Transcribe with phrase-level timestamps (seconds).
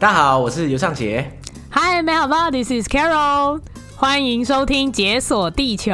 [0.00, 1.30] 大家好，我是尤尚杰。
[1.74, 3.60] Hi，美好吧，This is Carol，
[3.96, 5.92] 欢迎收听《解锁地球》。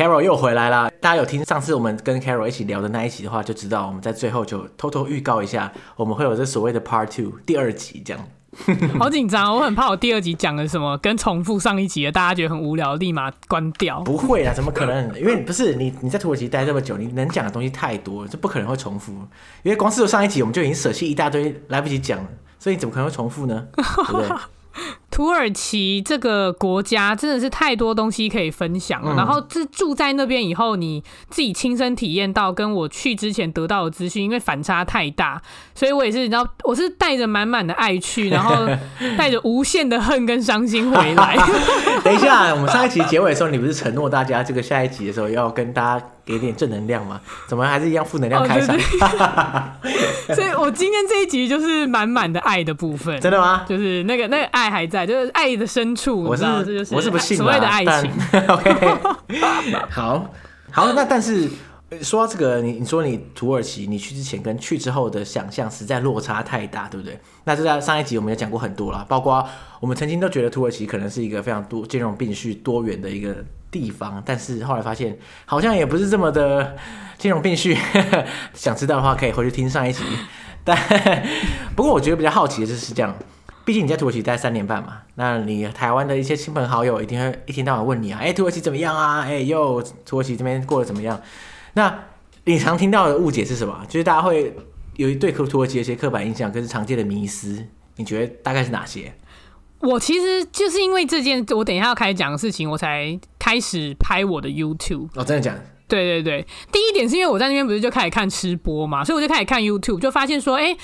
[0.00, 8.26] Carol 又回来啦，大家有听上次我们跟 Carol 一起聊的那一集的话，就知道我们在最后就偷偷预告一下，我们会有这所谓的 Part Two 第二集这样。
[8.98, 14.00] 好紧张，我很怕我第二集讲了什么跟重复上一集的，大家觉得很无聊，立马关掉。
[14.00, 15.20] 不会啊，怎么可能？
[15.20, 19.12] 因为不是你你在土耳其待这么久，你能讲的东西太多，就不可能会重复。
[19.62, 23.66] 因为光是上一集我们就已经舍弃一大堆，来不及讲了，所以你怎么可能会重复呢？
[23.76, 24.30] 对不对？
[25.10, 35.42] 土耳其这个国家真的是太多东西可以分享了，嗯、然后是住在那边以后，你自己亲身体验到，跟我去之前得到的资讯，因为反差太大，
[35.74, 38.66] 所以我也是，你知道，我是带着满满的爱去，然后
[39.18, 41.36] 带着无限的恨跟伤心回来。
[42.04, 47.20] 等一下，我们上一集结尾的时候，你不是承诺大家这个下一集的时候要跟大家给点正能量嘛？
[47.48, 48.76] 怎么还是一样负能量开场？
[48.76, 49.92] 哦、对
[50.28, 53.20] 对 所以，我今天这一集就是满满的爱的部分。
[53.20, 53.64] 真的吗？
[53.68, 55.06] 就是那个那个爱还在。
[55.06, 58.12] 就是爱的深处，我是这就是我是不信所谓的爱情。
[58.48, 58.98] OK，
[59.90, 60.30] 好
[60.70, 61.48] 好，那但是
[62.00, 67.18] 说到这个，你你说你土耳其，你去之前跟去之后的想象实在落差太大，对不对？
[67.44, 69.44] 那就在上一集我们也讲过很多了，包括
[69.80, 73.34] 我们曾经都觉得土耳其可能是一个非常多兼容并蓄、多元的一个
[73.70, 76.76] 地方，但是后来发现好像也不是这么的
[77.18, 77.76] 兼容并蓄。
[78.54, 80.02] 想知道的话，可以回去听上一集。
[80.64, 80.76] 但
[81.76, 83.14] 不过我觉得比较好奇的就是这样。
[83.64, 89.20] 毕竟你在土耳其待三年半嘛，那你台湾的一些亲朋好友一定会一天到晚问你啊，哎、土耳其怎么样啊？
[89.20, 91.20] 哎、欸，又土耳其这边过得怎么样？
[91.74, 92.04] 那
[92.44, 93.84] 你常听到的误解是什么？
[93.86, 94.56] 就是大家会
[94.96, 97.64] 有一对土耳其的一些刻板印象，跟常见的迷思，
[97.96, 99.12] 你觉得大概是哪些？
[99.80, 105.08] 我其实就是因为这件，我等一下要开始讲的事情，我才开始拍我的 YouTube。
[105.14, 105.64] 哦，真的假的？
[105.88, 110.78] 对对对，第一点是因为我在那边不是就开始看吃播嘛，所以我就开始看 YouTube，就发现说，哎、欸。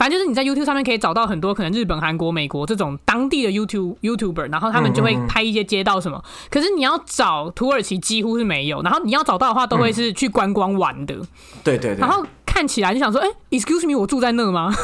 [0.00, 6.24] 反正就是你在 YouTube 上面可以找到很多可能日本、韩国、美国这种当地的 YouTube YouTuber，然后他们就会拍一些街道什么。
[6.50, 11.14] 可是你要找土耳其几乎是没有，然后你要找到的话都会是去观光玩的。
[11.62, 11.98] 对对对。
[11.98, 14.74] 然后看起来就想说，哎，Excuse me，我住在那吗？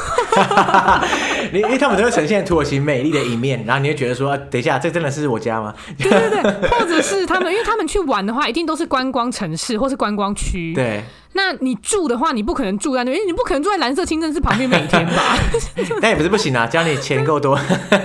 [1.51, 5.75] 因为他们都会呈现土耳其美丽的一面，然后你会觉得说，等一下，这真的是我家吗？
[5.99, 10.75] 对对对， 或者是他们，因为他们去玩的话，一定都是观光城市或是观光区。
[10.75, 11.03] 对。
[11.37, 15.37] 那你住的话，你不可能住在那边，你不可能住在蓝色清真寺旁边每天吧？
[16.01, 17.57] 那也不是不行啊，只要你钱够多。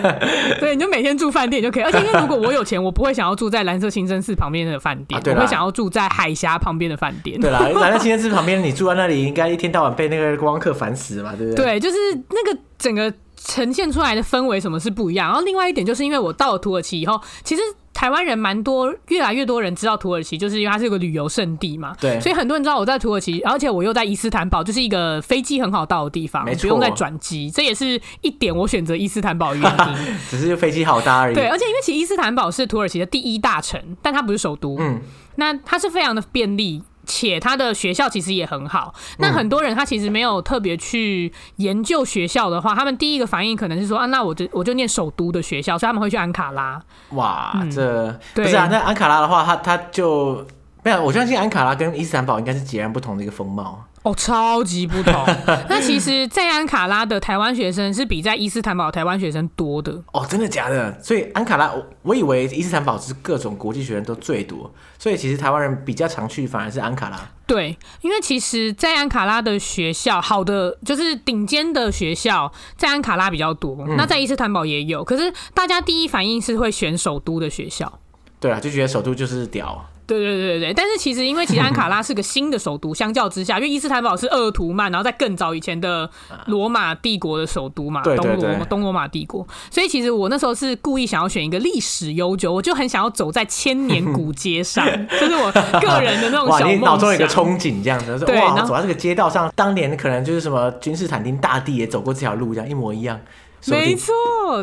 [0.59, 1.83] 对，你就每天住饭店就可以。
[1.83, 7.39] 而且因为如果我有钱，我不会想要住在蓝色清真寺旁边的饭店，啊、我会想要住在海峡旁边的饭店。
[7.39, 11.65] 对啦，蓝色清真寺旁边，你住在那里，应该一天到晚被那个观光客烦死嘛，对不对？
[11.65, 11.97] 对，就是
[12.29, 15.29] 那个整个呈现出来的氛围什么是不一样。
[15.29, 17.61] 然后另外一点就是因为我到了土耳其以后，其实。
[17.93, 21.95] 台湾人蛮多，越来越多人知道土耳其，就是因为它是一个旅游胜地嘛。
[21.99, 27.51] 对，所以很多人知道我在土耳其，而且我又在伊斯坦堡，就是一个飞机很好到的地方，不用再转机。
[27.51, 30.15] 这也是一点我选择伊斯坦堡的原因。
[30.29, 31.35] 只是飞机好搭而已。
[31.35, 34.77] 对，而且因为其实伊斯坦堡是土耳其的第一大城，但它不是首都。
[34.79, 35.01] 嗯，
[35.35, 36.83] 那它是非常的便利。
[37.05, 38.93] 且他的学校其实也很好。
[39.19, 46.81] 那很多人他其实没有特别去研究学校的话，他们第一个反应可能是说啊，那我就我就念首都的学校，所以他们会去安卡拉。
[47.11, 48.67] 哇，嗯、这不是啊？
[48.71, 50.45] 那安卡拉的话，他他就
[50.83, 51.03] 没有。
[51.03, 53.83] 我相信安卡拉跟伊斯坦堡应该是截然不同的一个风貌。
[54.03, 55.13] 哦，超级不同。
[55.69, 59.91] 那其实，在安卡拉的台湾学生是比在伊斯坦堡的台湾学生多的。
[60.11, 60.99] 哦，真的假的？
[61.03, 67.29] 所以安卡拉，我，我以为伊斯坦堡是各种国际学生都最多，所以其实台湾人比较常去，反而是安卡拉。
[67.45, 73.85] 对，因为其实，在安卡拉的学校，好的就是顶尖的学校，在安卡拉比较多。
[73.87, 77.99] 嗯、那在伊斯坦堡也有，可是大家第一反应是会选首都的学校。
[78.39, 79.85] 对啊，就觉得首都就是屌。
[80.19, 86.09] 对对对对，但是其实因为其实安卡拉是个新的首都， 相较之下，因为伊斯坦堡是鄂图曼，然后在更早以前的
[86.47, 96.67] 罗马帝国的首都嘛，东罗东罗马帝国，所以其实我那时候是故意想要选一个历史悠久，我就很想要走在千年古街上， 这是我个人的那种小梦想。
[96.67, 103.19] 哇，你脑中有一个憧憬这样子，对，哇，走在这个街道上，当年可能就是什么君士坦丁大帝也走过这条路，这样一模一样。
[103.67, 104.13] 没错，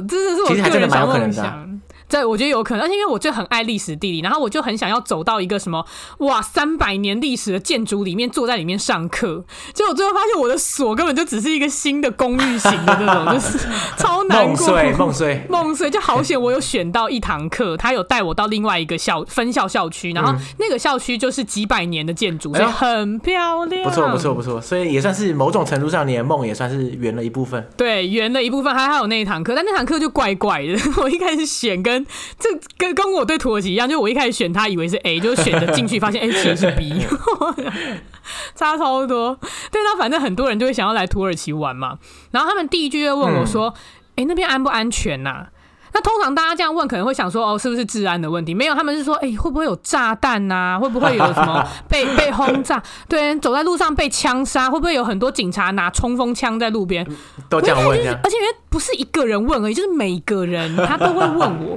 [0.08, 1.80] 这是我个人的小梦想。
[2.08, 5.84] 对，我觉得有可能，而且因为我就很爱历史地理，然后我就很想要走到一个什么
[6.18, 9.44] 哇三百年历史的建筑里面，坐在里面上课。
[9.74, 13.58] 结果最后发现我的锁根本就只是一个新的公寓型的那种，就是
[13.98, 14.48] 超难过。
[14.48, 23.84] 梦碎，梦碎，梦碎，就好险我有选到一堂课，他有带我到另外一个校分校校区，然后那个校区就是几百年的建筑，所以很漂亮。
[23.84, 27.68] 不错，不错，不错，所以也算是某种程度上你的梦也算是圆了一部分。
[27.76, 30.78] 对，圆了一部分，还还有那一堂课，但那堂课就怪怪的。
[31.02, 31.97] 我一开始选跟
[32.38, 36.92] 这跟跟我对土耳其一样，就我一开始选他以为是 A，就选的进去发现哎其实是 B，
[38.54, 39.38] 差超多。
[39.70, 41.98] 但，那反正很多人就会想要来土耳其玩嘛，
[42.32, 43.72] 然后他们第一句就问我说
[44.16, 45.46] ：“哎、嗯，那边安不安全呐、啊？”
[45.98, 50.78] 那通常大家这样问，可能会想说：“哦，是不是治安的问题？”没有，他们是说：“哎，会不会有炸弹呐？
[50.80, 52.80] 会不会有什么 被被轰炸？
[53.08, 57.04] 对，走在路上被枪杀，会不会有很多警察拿冲锋枪在路边？”
[57.50, 61.76] 都这样问，就是，而且因为不是一个人问而已，就是每个人他都会问我。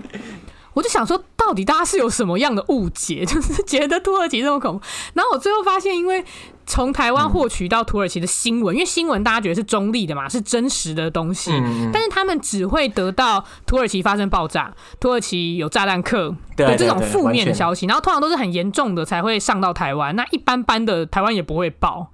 [0.73, 4.81] 我就想说，到底大家是有什么样的误解， 就是觉得土耳其这么恐怖？
[5.15, 6.23] 然后我最后发现，因为
[6.65, 11.51] 从台湾获取到土耳其的新闻，因为新闻大家觉得是中立的嘛，是真实的东西，
[11.91, 22.11] 但是他们只会得到土耳其发生爆炸，土耳其有炸弹客的这种负面的消息，然后通常都是很严重的才会上到台湾，那一般般的台湾也不会报，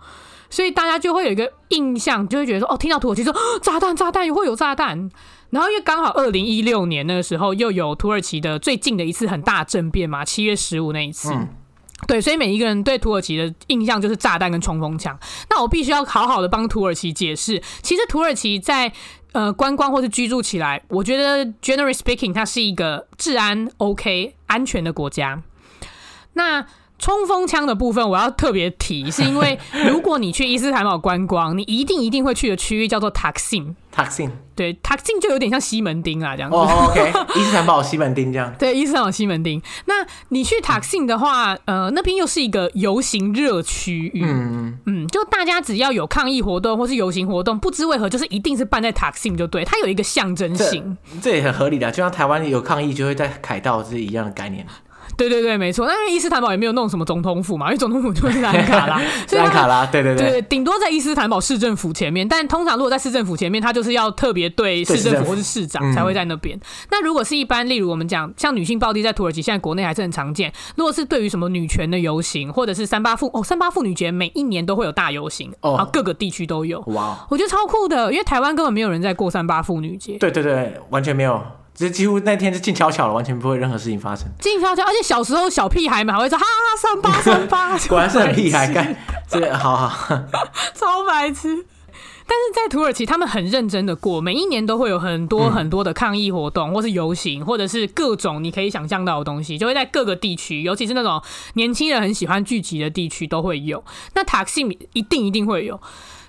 [0.49, 5.09] 所以大家就会有一个印象，就会觉得说，哦，听到土耳其说炸弹，炸弹也会有炸弹。
[5.49, 11.47] 然后因为刚好二零一六年那个时候又有土耳其的最近的一次很大政变嘛，七月十五那一次，嗯、
[12.05, 15.17] 对，所以每一个人对土耳其的印象就是炸弹跟冲锋枪。
[15.49, 18.91] 那我必须要好好的帮土耳其解释，其实土耳其在
[19.31, 25.41] 呃观光或是居住起来，我觉得 generally speaking，它是一个治安 OK 安全的国家。
[26.33, 26.65] 那
[26.99, 29.57] 冲锋枪的部分我要特别提，是因为
[29.87, 33.75] 如果你去伊斯坦堡观光，你一定一定会去的区域叫做 Taksim。
[33.95, 36.55] Taksim 对 Taksim 就有点像西门町啊，这样子。
[36.55, 38.53] 哦，OK， 伊斯坦堡西门町这样。
[38.59, 39.61] 对，伊斯坦堡西门町。
[39.85, 44.23] 那你去 Taksim 的话，呃，那边又是一个游行热区域。
[44.23, 50.97] 嗯嗯，就大家只要有抗议活动或是游行活动，不知为何就是一定是办在 Taksim 就对，它有一个象征性。
[51.15, 54.65] 这，这也很合理的，就像台湾有抗议就会在凯道是一样的概念。
[55.17, 55.87] 对对对，没错。
[55.87, 59.85] 那因为伊斯坦堡也没有弄什么总统府嘛，因为总统府就是在安卡拉， 是安卡拉。
[59.87, 62.27] 对对对，对，顶多在伊斯坦堡市政府前面。
[62.27, 66.55] 但通常如果在市政府前面，他就是要特别对市政府或是市长才会在那边。
[66.55, 66.61] 嗯、
[66.91, 70.53] 那如果是一般，例如我们讲像女性暴力在土耳其现在国内还是很常见。
[70.75, 76.79] 如果是对于什么女权的游行，或者是三八妇哦，三八妇女节每一年都会有大游行，哦，然后各个地区都有。
[76.87, 80.17] 哇，我觉得超酷的，因为台湾根本没有人在过三八妇女节。
[80.19, 81.41] 对对对，完全没有。
[81.77, 84.27] 这几乎那天就静悄悄了，完全不会任何事情发生。
[84.39, 88.95] 静悄悄，而且小时候小屁孩们还会说哈哈三八三八， 果然是很屁孩干。
[89.29, 90.15] 这个好好，
[90.73, 91.65] 超白痴。
[92.29, 101.21] 但是在土耳其，他们很认真的过，每一年都会有很多很多的抗议活动，嗯、或是游行，或者是各种你可以想象到的东西，就会在各个地区，尤其是那种
[101.53, 103.83] 年轻人很喜欢聚集的地区都会有。
[104.15, 105.79] 那塔克辛一定一定会有，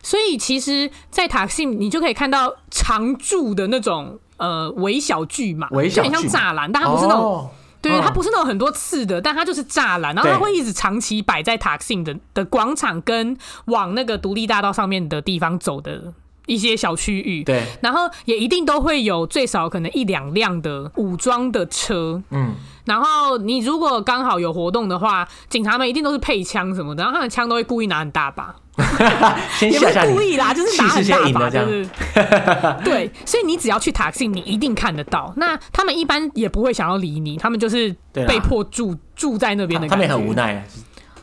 [0.02, 4.20] 所以其实，在塔克辛你就可以看到常驻的那种。
[4.38, 7.50] 呃，微小巨马，有点像栅栏，但它不是那种，哦、
[7.82, 13.36] 对，它不是那种很多刺的，但它就是栅栏，然后它会一直长期摆在塔克辛的的广场跟
[13.66, 16.14] 往那个独立大道上面的地方走的
[16.46, 22.54] 一些小区域，对，然后也一定都会有最少可能一两辆的武装的车，嗯，
[22.86, 28.54] 然后你如果刚好有活动的话，警察们一定都是配枪什么的，然后他的枪都会故意拿很大把。
[29.60, 31.88] 也不故意啦，就是打很大把，就是
[32.84, 35.32] 对，所以你只要去塔克辛，你一定看得到。
[35.36, 39.88] 那他们一般也不会想要理你，他们就是被迫住住在那边的。
[39.88, 40.64] 他们也很无奈，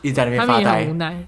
[0.02, 0.64] 一直在那边发呆。
[0.64, 1.26] 他们也很无奈，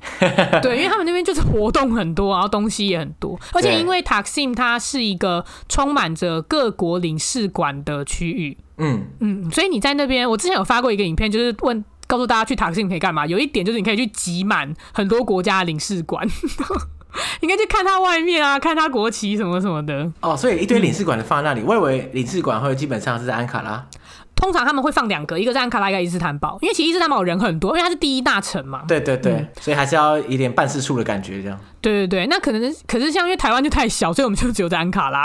[0.61, 11.83] 对，因为他们那边就是活动很多，然后东西也很多，而且因为塔克辛它是一个充满着各国领事馆的区域，嗯嗯，所以你在那边，我之前有发过一个影片，就是问。
[12.09, 13.25] 告诉大家去塔克辛可以干嘛？
[13.25, 16.27] 有一点就是你可以去挤满很多国家领事馆，
[17.41, 20.11] 应该去看他外面啊，看他国旗什么什么的。
[20.21, 23.87] 哦，所以一堆领事馆的放在那里，嗯、我以为领事馆会基本上是在安卡拉。
[24.39, 28.83] 通常他们会放两个，一个在安卡拉，一个伊斯坦堡，因为其实伊斯坦堡人很多，因为它是第一大城嘛。
[28.87, 31.59] 对对对，嗯、所以还是要一点办事处的感觉，这样。
[31.81, 35.23] 对对对，那可能可是像因为台湾就太小，所以我们就只有在安卡拉。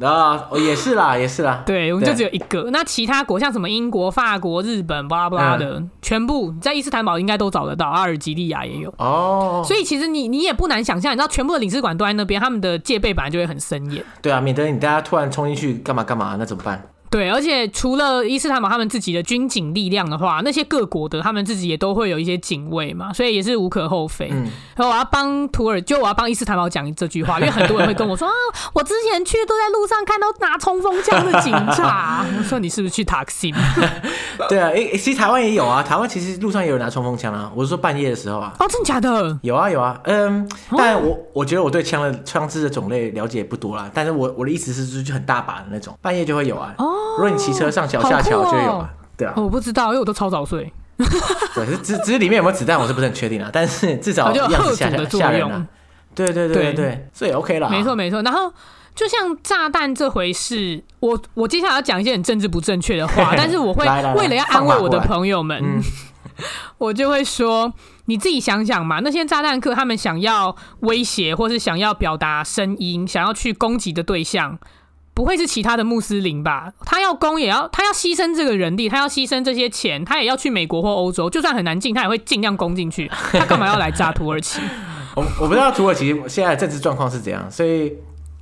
[0.00, 1.62] 啊， 也是啦，也是啦。
[1.64, 2.68] 对，我们就只有一个。
[2.70, 8.92] 那其他国像什么英国、法国、日本，巴拉巴拉的，嗯、全部在伊斯坦堡应该都找得到，阿尔及利亚也有。
[8.98, 9.62] 哦。
[9.64, 14.04] 所以其实你你也不难想象，你知道全部的领事馆都在那边，他们的戒备本来就会很森严。
[14.20, 16.82] 对啊，免得你大家突然冲进去干嘛干嘛，那怎么办？
[17.12, 24.30] 对，而且除了伊斯坦堡他们自己的军警力量的话，那些各国的他们自己也都会有一些警卫嘛，所以也是无可厚非。
[24.32, 28.32] 嗯，然后我要帮土耳，就我要帮伊斯坦堡讲这句话，因为很多人会跟我说 啊，
[28.72, 33.52] 我之前去都在路上看到拿冲锋枪的警察， 我说你是不是去塔克西？
[34.48, 37.52] 对啊，诶，其实台湾也有啊，台湾其实路上也有拿冲锋枪啊。
[37.54, 38.54] 我是说半夜的时候啊。
[38.58, 39.38] 哦，真的假的？
[39.42, 46.74] 有啊有啊，嗯，但我我觉得我对枪的枪支的种类了解不多啦，但是我我的意思是，就很大把的那种，半夜就会有啊。
[46.78, 47.00] 哦。
[47.16, 49.34] 如果你骑车上桥下桥就有啊，对啊。
[49.36, 50.72] 我不知道，因为我都超早睡。
[51.54, 53.50] 对，只只是里面有没有子弹，我是不是很确定啊。
[53.52, 55.66] 但是至少要吓吓人啊。
[56.14, 57.68] 对对对对对，所以 OK 了。
[57.70, 58.22] 没错没错。
[58.22, 58.52] 然后
[58.94, 65.82] 就像炸弹这回事，我我接下来要讲一些很政治不正确的话， 但是我会为了要安慰我的朋友们，
[66.76, 67.72] 我就会说，
[68.04, 74.58] 你自己想想嘛，那些炸弹客他们想要威胁或是想要表达声音，想要去攻击的对象。
[75.14, 76.72] 不会是其他的穆斯林吧？
[76.84, 83.10] 他要攻也要，他要牺牲这个人力，他要牺牲这些钱，他也要去美国或欧洲，就算很难进，他也会尽量攻进去。
[83.32, 84.60] 他干嘛要来炸土耳其？
[85.16, 87.92] 我我不知道土耳其现在的政治状况是怎样，所以。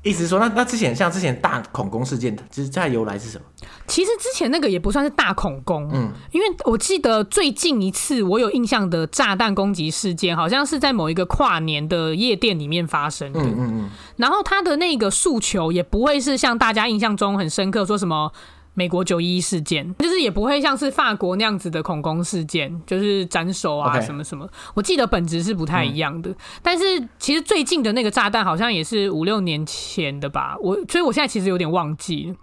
[0.02, 3.44] 意思是说，那那之前像之前大恐攻事件，就是它由来是什么？
[3.86, 13.90] 其实之前那个也不算是大恐攻，嗯，因为我记得最近一次我有印象的炸弹攻击事件，好像是在某一个跨年的夜店里面发生的，嗯嗯嗯。
[14.16, 18.32] 然后他的那个诉求也不会是像大家印象中很深刻，说什么。
[18.74, 24.48] 美国九一一事件，就是也不会像是法国那样子的恐攻事件，就是斩首啊什么什么。
[24.74, 26.84] 我记得本质是不太一样的，嗯、但是
[27.18, 30.56] 其实最近的那个炸弹好像也是五六年前的吧。
[30.60, 32.34] 我所以我现在其实有点忘记。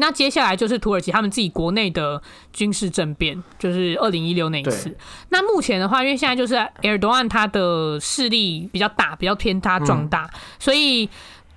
[0.00, 2.20] 那接下来就是土耳其他们自己国内的
[2.52, 4.96] 军事政变，就是二零一六那一次。
[5.30, 11.08] 那目前的话，因为现在就是埃尔多安他的势力比较大，比较偏他壮大，嗯、所以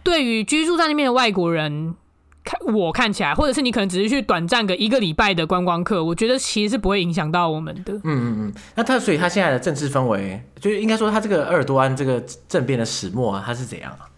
[0.03, 1.95] 对于居住在那边的外国人。
[2.43, 7.93] 看我看起来，或者是你可能只是去短暂个一个礼拜的观光客，我觉得其实是不会影响到我们的。
[7.93, 8.53] 嗯嗯嗯。
[8.75, 14.09] 那他所以他现在的政治氛围，就是应该说他这个鄂尔多安这个政变的始末啊，他是怎样啊？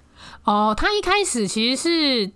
[0.44, 2.32] 哦，他一开始其实是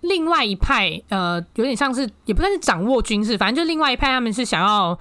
[0.00, 4.98] 另外一派，呃，有点像是也不算是掌握军事，反正就另外一派，他们是想要。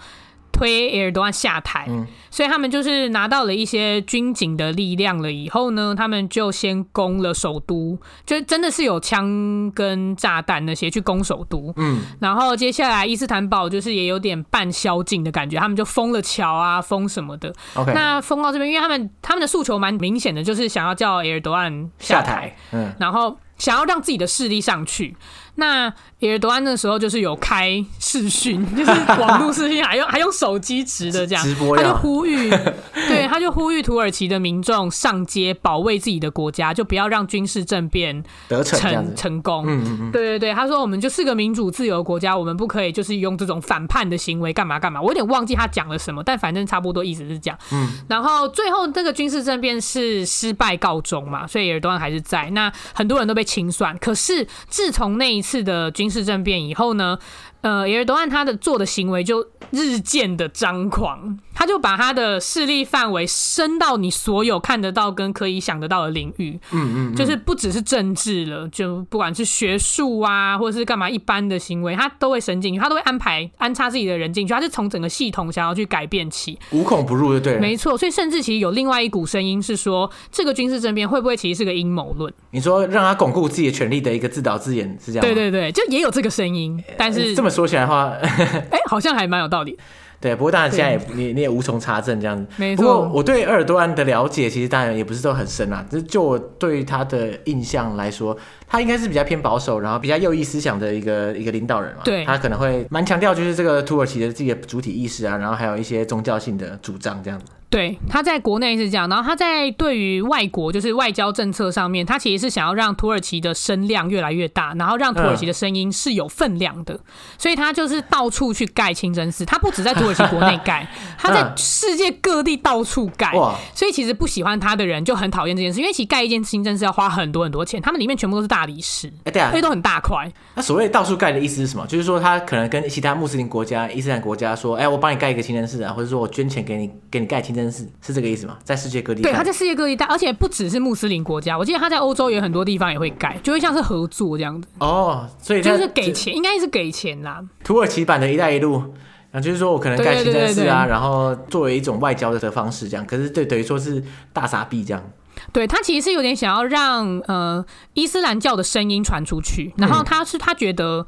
[0.59, 5.31] 推埃尔多安下台，嗯、所以他们就是拿到了一些军警的力量了。
[5.31, 11.73] 以后呢，他们就先攻了首都，就真的是有枪跟炸弹那些去攻首都。
[11.77, 17.53] 嗯，然后接下来伊斯坦堡就是也有点半宵禁的感觉，他们就封了桥啊，封什么的。
[17.75, 25.15] Okay 那封到这边，因为他们他们的诉求蛮明显的，就是想要叫埃尔多安下台，下台嗯，然后想要让自己的势力上去。
[25.55, 32.49] 那埃尔多安那时候就是有开视讯， 就是网络视讯，还用还用手机直的这样，直播他就呼吁，
[33.07, 39.65] 对，他就呼吁土耳其的民众上街保卫自己的国家，就不要让军事政变得成成功。
[39.67, 45.01] 嗯嗯嗯，对对对，他说我们就是个民主自由国家，我们不可以就是用这种反叛的行为干嘛干嘛。
[45.01, 47.57] 我有点忘记他讲了什么，但反正差不多意思是这样。
[47.71, 53.97] 嗯，然后最后这个军事政变是失败告终嘛，所以埃尔多安还是在，那很多人都被清算。
[53.97, 55.39] 可是自从那一。
[55.41, 57.17] 次的军事政变以后呢，
[57.61, 77.97] 呃，埃尔多安他的做的行为就日渐的张狂，他就把他的势力范围伸到你所有看得到跟可以想得到的领域，嗯嗯，嗯就是不只是政治了，就不管是学术啊，或者是干嘛一般的行为，他都会伸进去，他都会安排安插自己的人进去，他是从整个系统想要去改变起，无孔不入，就对，没错。
[77.97, 82.33] 所以甚至其实有另外一股声音是说，这个军事政变会不会其实是个阴谋论？
[82.51, 85.21] 你说让他巩固自己的权力的一个自导自演是这样？
[85.21, 88.13] 对对对，就也有这个声音，但是这么说起来的话。
[88.21, 88.27] 哎、
[88.71, 89.77] 欸，好像还蛮有道理。
[90.21, 92.45] 对，不过当然现在也你你也无从查证这样子。
[92.57, 92.83] 没错。
[92.83, 95.85] 不过我对鄂尔多安的了解，其实当然也不是都很深啊。
[95.89, 98.37] 就就我对他的印象来说，
[98.67, 102.01] 他应该是比较偏保守，然后比较右翼思想的一个一个领导人嘛。
[102.03, 102.25] 对。
[102.25, 107.45] 他可能会蛮强调就是这个土耳其的自己的主体意识啊，然后还有一些宗教性的主张这样子。
[107.69, 116.99] 对，他在国内是这样，然后他在对于外国就是外交政策上面，他其实是想要让土耳其的声量越来越大，然后让土耳其的声音是有分量的，嗯、
[117.37, 120.87] 所以他就是到处去盖清真寺，他不止在土耳其国内盖，
[121.19, 130.27] 他在世界各地到处盖，哇所以其实不喜欢他的人就很讨厌这件事，因为其实盖一间清真寺要花很多很多钱，他们里面全部都是大理石，哎对啊，所以都很大块。
[130.55, 131.85] 那所谓到处盖的意思是什么？
[131.85, 138.59] 就是说他可能跟其他穆斯林国家、伊斯兰国家说，哎，我帮你盖一个清真寺啊，或者说我捐钱给你，给你盖清真寺，是这个意思吗。
[138.63, 144.67] 在世界各地，对，他在世界各地，但而且不只是穆斯林国家，我记得他在欧洲也有很多地方也会盖，就会像是合作这样子。
[144.79, 147.43] 哦，所以就是给钱，应该是给钱啦。
[147.63, 148.83] 土耳其版的一带一路，
[149.31, 153.03] 啊，就是说我可能盖清真寺啊，然后作为一种外交的方式这样。
[153.03, 155.03] 可是对，等于说是大傻逼这样。
[155.51, 161.05] 对，他其实是有点想要让呃伊斯兰教的声音传出去，然后他是他觉得。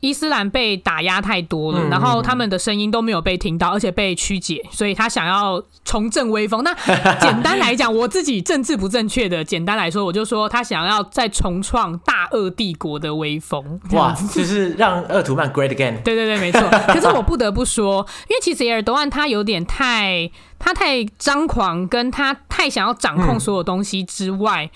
[0.00, 6.62] 伊斯兰被打压太多了，然后他们的声音都没有被听到，而且被曲解，所以他想要重振威风。
[6.62, 6.72] 那
[7.18, 13.80] 简单来讲，我自己政治不正确的，简单来说，我就说他想要再重创大恶帝国的威风。
[13.90, 16.00] 哇，就是让恶图曼 great again。
[16.04, 16.60] 对对对，没错。
[16.86, 24.70] 可是我不得不说，因为其实埃尔多安他有点太他太张狂，跟他太想要掌控所有东西之外，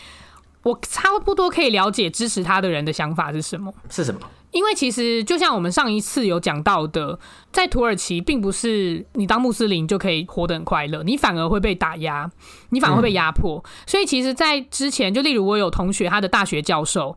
[0.65, 3.73] 我差不多可以了解支持他的人的想法是什么？
[3.89, 4.21] 是什么？
[4.53, 7.19] 因为其实就像我们上一次有讲到的，
[7.51, 12.31] 在土耳其并不是你当穆斯林就可以活得很快乐，你反而会被打压，
[12.69, 13.65] 你反而会被压迫。
[13.87, 17.17] 所以其实，在之前，就例如我有同学，他的大学教授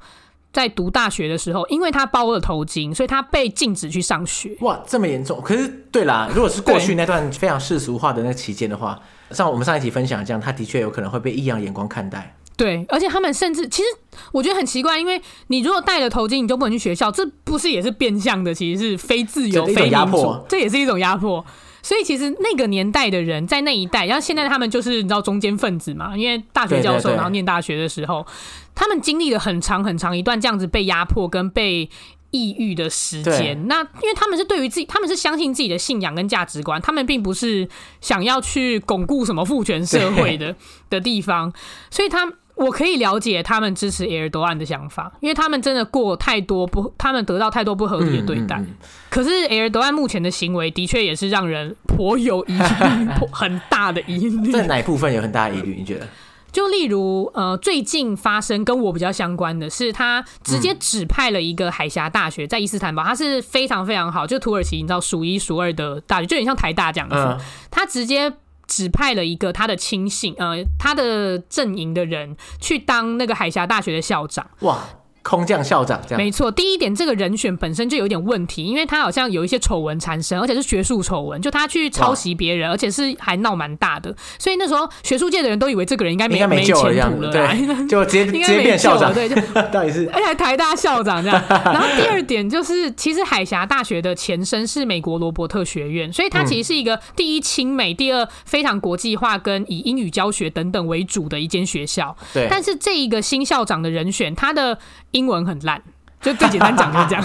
[0.53, 4.55] 在读大学的时候，因为他包了头巾，所以他被禁止去上学。
[4.61, 5.41] 哇，这么严重！
[5.41, 8.97] 可是对啦，如果是过去那段非常世俗化的那期间的话，
[9.31, 12.34] 像我们上一期分享这样，他的确有可能会被异样眼光看待。
[12.57, 13.87] 对，而且他们甚至其实
[14.31, 21.45] 我觉得很奇怪，因为你如果戴了头巾，你就不能去学校，这不是也是变相的，其实是非自由、非压迫，这也是一种压迫。
[21.83, 28.25] 所以其实那个年代的人在那一代，然后现在他们就是你知道中间分子嘛，因为大学教授，然后念大学的时候，
[28.73, 31.87] 他们经历了很长很长一段这样子被压迫跟被
[32.31, 33.67] 抑郁的时间。
[33.67, 37.69] 那因为他们是对于自己，他们是相信自己的信仰跟价值观，他们并不是
[38.01, 40.55] 想要去巩固什么父权社会的
[40.89, 41.53] 的地方，
[41.91, 42.33] 所以他。
[42.55, 48.55] 我可以了解他们支持埃尔多安的想法，因为他们真的过太多不，他们得到太多不合理的对待。
[48.55, 48.75] 嗯嗯嗯、
[49.09, 52.63] 可是埃尔多安目前的行为的确也是让人颇有疑虑，
[53.31, 54.51] 很大的疑虑。
[54.51, 55.75] 在哪部分有很大的疑虑？
[55.77, 56.07] 你觉得？
[56.53, 67.37] 就例如，呃，最近发生跟我比较相关的是，他直接指派了一个海峡大学在伊斯坦堡，他是非常非常好，就土耳其你知道数一数二的大学，就有点像台大这样子。
[67.69, 68.31] 他直接。
[68.67, 74.49] 指派了一个他的亲信，呃，他的阵营的人去当那个海峡大学的校长。
[74.61, 74.79] 哇！
[75.27, 76.51] 空降校长这样没错。
[76.51, 84.15] 第一点，这个人选本身就有点问题，因为他好像有一些丑闻缠身，而且是学术丑闻，就他去抄袭别人，而且是还闹蛮大的。
[84.37, 89.35] 所以那时候学术界的人都以为这个人应该没没前途了，对， 就直接 直接变校长，对，就
[89.73, 91.43] 到底是而且还台大校长这样。
[91.49, 102.15] 然后第二点就是，其实海峡大学的前身是美国罗伯特学院，所以它其实是一个第一亲美，第二非常国际化，跟以英语教学等等为主的一间学校。
[102.31, 104.77] 对，但是这一个新校长的人选，他的。
[105.15, 105.81] 英文很烂，
[106.21, 107.23] 就最简单讲就是这样。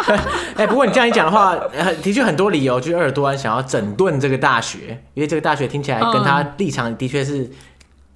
[0.56, 1.56] 哎，不过你这样一讲的话，
[2.02, 7.50] 的确很多理由，就是鄂尔多安想要整顿这个大学，因为这个大学听起来跟他立场的确是。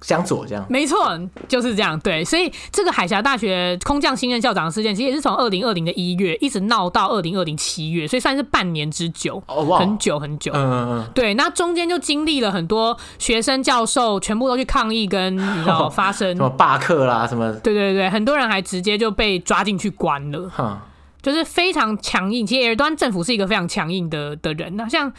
[0.05, 1.99] 相左这样，没错，就是这样。
[2.01, 10.51] 对，所以这个海峡大学空降新任校长的事件，其实也是从二零二零的一月一直闹到二零二零七月，所以算是半年之久，很久很久。
[10.53, 11.11] 嗯嗯嗯。
[11.15, 17.51] 对，那中间就经历了很多学生、教授全部都去抗议，跟 你知道发生什么罢课啦什么。
[17.53, 20.47] 对对对，很多人还直接就被抓进去关了。
[20.55, 20.77] 哼，
[21.23, 22.45] 就是非常强硬。
[22.45, 25.11] 其实埃尔多安政府是一个非常强硬的的人，那像。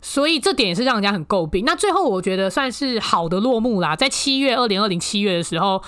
[0.00, 1.64] 所以这点也是让人家很诟病。
[1.64, 5.82] 那最后我觉得算是好的落幕啦，在七月二零二零七月的时候，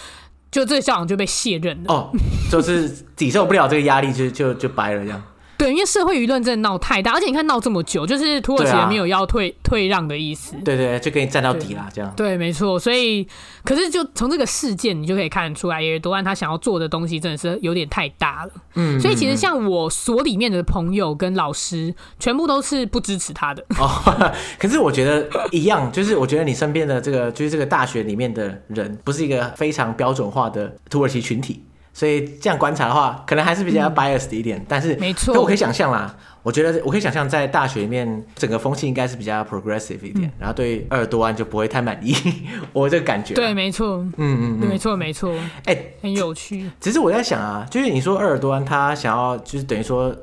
[0.50, 1.92] 就这个校长就被卸任了。
[1.92, 2.10] 哦，
[2.50, 5.22] 就是抵受不了这个压力就，就就就掰了这样。
[5.60, 10.56] 对，因为社会舆论真的闹太大，而且你看闹这么久，就是土耳其人没有要退、啊、退让的意思。
[10.64, 12.10] 对对，就跟你站到底啦，这样。
[12.16, 12.80] 对，没错。
[12.80, 13.28] 所以，
[13.62, 18.52] 可是就从这个事件，你就可以看得出来，埃尔多安他想要做的东西真的是有点太大了。
[18.76, 18.98] 嗯。
[18.98, 23.62] 所以其实像我所里面的朋友跟老师，全部都是不支持他的。
[23.78, 31.62] 哦， 可是我觉得一样，就是我觉得你身边的这个，就是这个大学里面的人，不是一个非常标准化的土耳其群体。
[31.92, 36.16] 所以这样观察的话，可能还是比较 biased 一点，嗯、但是没错，我可以想象啦。
[36.42, 42.14] 我觉得我可以想象，在大学里面，整个风气应该是比较 progressive 一点，嗯、然后对鄂尔多安就不会太满意。
[42.72, 45.31] 我这个感觉，对，没错，嗯嗯，没错没错。
[45.66, 46.70] 哎、欸，很有趣。
[46.81, 50.16] 只是我在想啊，就是你说鄂尔多安他想要，就是等于说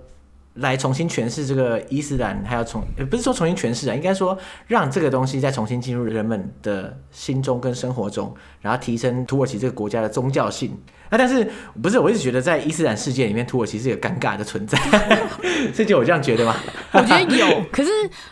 [0.55, 10.75] 来重新诠释这个伊斯兰，还要重，不是说重新诠释啊，应该说让这个东西再重新进入人们的心中跟生活中，然后提升土耳其这个国家的宗教性。
[11.09, 11.49] 啊，但是
[11.81, 11.97] 不是？
[11.99, 14.77] 我一直觉得在伊斯兰世界里面，土耳其是一个尴尬的存在，
[15.73, 16.55] 是就我这样觉得吗？
[16.93, 17.89] 我觉得有，可是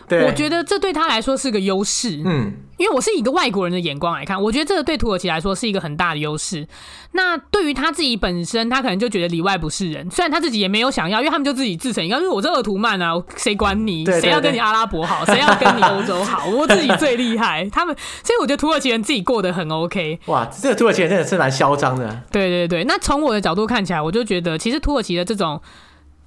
[0.26, 2.22] 我觉得这对他来说是个优势。
[2.24, 2.52] 嗯。
[2.76, 6.68] 因为我是以一个外国人的眼光来看，我觉得这个对土耳其来说是一个很大的优势。
[7.12, 10.06] 那对于他自己本身，他可能就觉得里外不是人。
[10.10, 14.04] 虽然他自己也没有想要，因为他们就自己自成一个，因为我这鄂图曼啊，谁管你？
[14.04, 15.24] 谁要跟你阿拉伯好？
[15.24, 16.46] 谁要跟你欧洲好？
[16.50, 17.66] 我自己最厉害。
[17.72, 20.20] 他们，所以我觉得土耳其人自己过得很 OK。
[20.26, 22.06] 哇，这个土耳其人真的是蛮嚣张的。
[22.30, 25.60] 对对对，那从我的角度看起来，我就觉得其实土耳其的这种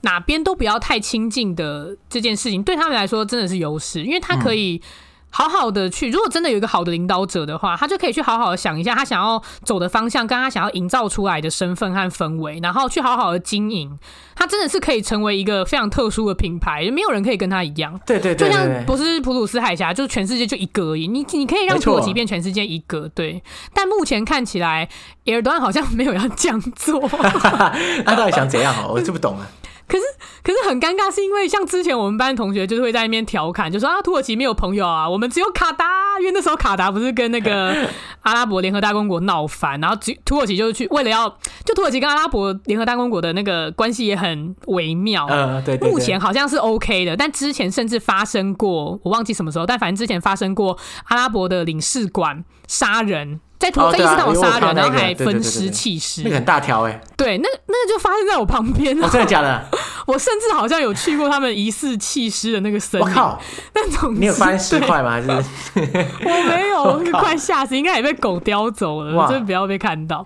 [0.01, 4.81] 哪边都不要太亲近的这件事情，对他们来说真的是优势，因为他可以。
[5.31, 13.97] 好好的去，如果真的有一个好的领导者的话，他就可以去好好的想一下他想要走的方向，跟他想要营造出来的身份和氛围，然后去好好的经营。
[14.35, 17.99] 他真的是可以成为一个非常特殊的品牌，没有人可以跟他一样。
[18.05, 21.07] 对对对，对，就像不是普鲁斯海峡，就是全世界就一个而已。
[21.07, 23.43] 你你可以让土耳其变全世界一个，对。
[23.73, 24.87] 但目前看起来，
[25.25, 27.05] 埃尔多安好像没有要这样做。
[27.07, 28.73] 他到底想怎样？
[28.89, 29.47] 我就不懂了。
[29.89, 30.03] 可是，
[30.43, 35.85] 可是很尴尬，是因为像之前我们班同学就是会在那边调侃，就说啊，土耳其没有朋友啊，我们只有卡达。
[36.19, 37.73] 因为那时候卡达不是跟那个
[38.23, 41.29] 阿拉伯联合大公国闹翻，然后土耳其就是去为了要，
[41.63, 45.25] 就土耳其跟阿拉伯联合大公国的那个关系也很微妙。
[45.29, 45.77] 嗯，对。
[45.77, 53.39] 目前好像是 OK 的，但之前甚至发生过，我忘记什么时候，但反正之前发生过阿拉伯的领事馆杀人。
[53.59, 57.01] 在土，在伊斯坦堡杀人，然后还分尸弃尸，那个很大条哎。
[57.17, 58.97] 对，那那个就发生在我旁边。
[59.03, 59.65] 哦，真的假的？
[60.07, 63.07] 我甚至好像有去过他们疑似弃尸的那个森林。
[63.07, 63.39] 我靠！
[63.75, 65.11] 那种你有发现尸块吗？
[65.11, 70.25] 还是我没有，我快吓死，应该也被狗叼走了，真的不要被看到。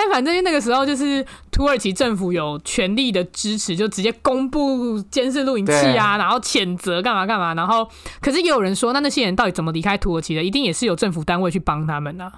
[0.00, 7.84] 但反正那个时候就是土耳其政府有全力的支持，就直接公布监视录影器啊，然后谴责干嘛干嘛，然后
[8.20, 10.44] 可是也有人说，那那些人到底怎么离开土耳其的？
[10.44, 12.34] 一定也是有政府单位去帮他们呢、啊。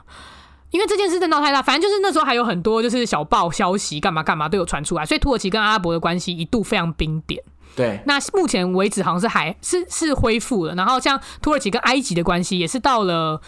[0.71, 7.43] 因为这件事真闹太大，反正就是那时候还有很多就是小报消息干嘛干嘛都有传出来，所以土耳其跟阿拉伯的关系一度非常冰点。
[7.77, 13.43] 对，那目前为止好像是还是是恢复了，然后像土耳其跟埃及的关系也是到了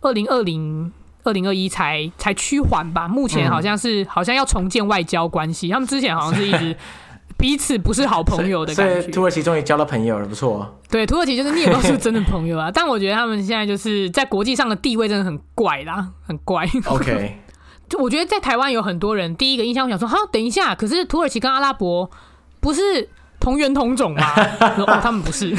[0.00, 0.90] 二零二零。
[1.24, 6.76] 二零二一才才趋缓吧，目前好像是、嗯、好像要重建外交关系，他们之前好像是一直
[7.36, 9.08] 彼此不是好朋友的感觉。
[9.08, 10.80] 土耳其终于交到朋友了，不错。
[10.90, 16.68] 对，土耳其就是你也不是不是真的朋友啊， 但我觉得他们现在就是在国际上的地位真的很怪啦，很怪。
[16.86, 17.38] OK，
[17.88, 22.10] 就我觉得在台湾有很多人第一个印象我想说，哈，等一下，可是土耳其跟阿拉伯
[22.58, 24.22] 不是同源同种吗？
[24.60, 25.54] 哦，他们不是。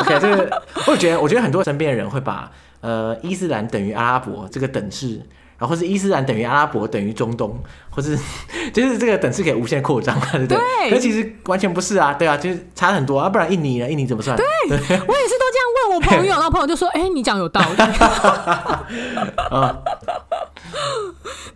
[0.00, 2.50] OK，这个我觉得我觉得很多身边的人会把。
[2.80, 5.16] 呃，伊斯兰等于阿拉伯这个等式，
[5.58, 7.58] 然后或是伊斯兰等于阿拉伯等于中东，
[7.90, 8.16] 或是
[8.72, 10.58] 就是这个等式可以无限扩张，对不对？
[10.58, 10.90] 对。
[10.90, 13.90] 可其实完全不是啊，对啊，就是差很多啊，不然印尼呢？
[13.90, 14.36] 印尼怎么算？
[14.36, 17.66] 对，对我也是都这样问我朋友， 然后朋友就说：“哎、欸，你讲有道理。”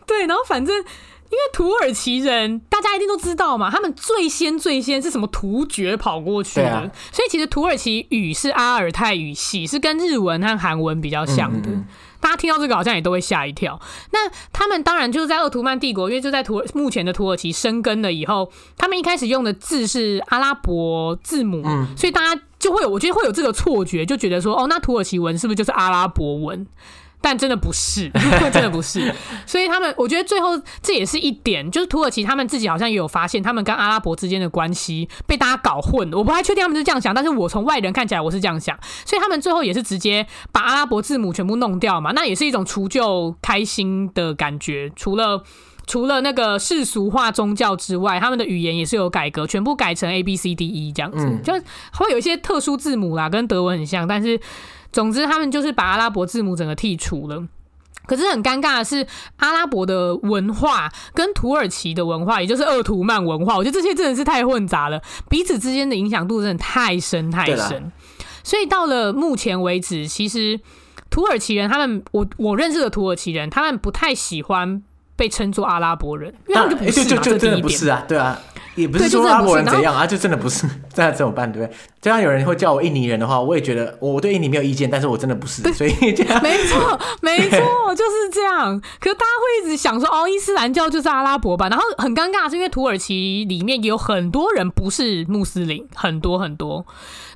[0.07, 0.85] 对，然后反正。
[1.31, 11.71] 因为土耳其人，大家一定都知道嘛，他们最先最先是什么突厥跑过去的，啊、所以其实土耳其语是阿尔泰语系，是跟日文和韩文比较像的。
[11.71, 11.85] 嗯嗯，
[12.19, 13.81] 大家听到这个好像也都会吓一跳。
[14.11, 26.67] 那他们当然就是在鄂图曼帝国，因为就在土目前的土耳其生根了以后，他们一开始用的字是阿拉伯字母，嗯、所以大家就会有，我觉得会有这个错觉，就觉得说，哦，那土耳其文是不是就是阿拉伯文？
[27.23, 28.11] 但真的不是，
[28.51, 36.11] 真的不是，所以他们，我觉得最后这也是一点，就是土耳其他们自己好像也有发现，他们跟阿拉伯之间的关系被大家搞混。
[36.15, 44.91] 我不太确定他们是这样想，但是我从外人看起来我是这样想，所以他们最后也是直接把阿拉伯字母全部弄掉嘛，那也是一种除旧开心的感觉。
[44.97, 45.43] 除了
[45.87, 54.41] 除了那个世俗化宗教之外，他们的语言也是有改革，全部改成 A B C D E 这样子，就会有一些特殊字母啦，跟德文很像，但是。
[54.93, 57.47] 总之，他们就是把阿拉伯字母整个剔除了。
[58.07, 67.93] 可是很尴尬的是，阿拉伯的文化跟土耳其的文化，也就是鄂图曼文化，我觉得这些真的是太混杂了，彼此之间的影响度真的太深太深。
[68.43, 70.59] 所以到了目前为止，其实
[71.09, 74.83] 土耳其人他们，我我认识的土耳其人，他们不太喜欢
[75.15, 78.41] 被称作阿拉伯人，因为他们就不是嘛，这真的不是啊，对啊。
[78.77, 81.51] 也不是说阿拉伯人怎样啊，就真的不是， 这样怎么办？
[81.51, 81.77] 对不对？
[82.01, 87.59] 这样有人会叫我印尼人的话，我也觉得我对印尼没有意见，但是我真的不是，所以这样 没错，没错，
[87.95, 88.81] 就是这样。
[88.99, 91.69] 可是大家会一直想说，哦，伊斯兰教就是阿拉伯吧？
[91.69, 96.87] 然后很尴尬，是因为土耳其里面也有很多人不是穆斯林，很多很多。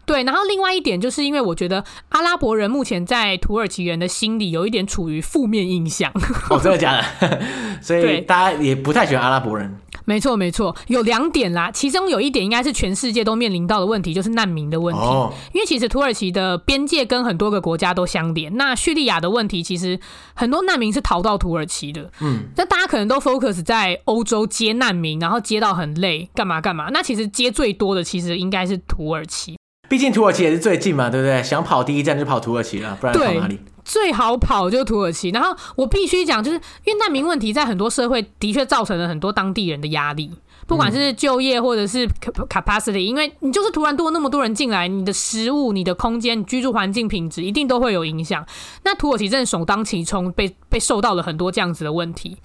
[0.07, 6.13] 对，然后另外一点就是因为我觉得阿拉伯人目前在土耳其人的心里有一点处于负面印象。
[6.51, 7.43] 哦，真的假的？
[7.81, 9.79] 所以大家也不太喜欢阿拉伯人。
[10.07, 11.71] 没错，没错，有两点啦。
[11.71, 15.01] 其中有一点应该是全世界都面临到的问题，就是难民的问题。
[15.01, 15.33] 哦。
[15.55, 18.55] 因为其实土耳其的边界跟很多个国家都相连。
[18.59, 19.99] 那叙利亚的问题，其实
[20.35, 22.11] 很多难民是逃到土耳其的。
[22.21, 22.43] 嗯。
[22.57, 26.91] 那大家可能都 focus 在欧洲接难民，然后接到很累，干嘛干嘛。
[26.93, 29.57] 那其实接最多的，其实应该是土耳其。
[29.95, 31.41] 毕竟土耳其也是最近嘛，对不对？
[31.41, 33.61] 想跑第一站就跑土耳其了，不然跑哪里？
[33.85, 35.31] 最好跑就是土耳其。
[35.31, 40.33] 然后我必须讲，就是因为难民问题在很多社会的确造成了很多当地人的压力，
[40.67, 42.09] 不管是就业或者是
[42.49, 48.45] capacity，因为你就是突然多那么多人进来，你的食物、你的空间、居住环境品质一定都会有影响。
[48.83, 52.37] 那土耳其真的首当其冲，被被受到了很多这样子的问题。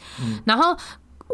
[0.45, 0.77] 然后，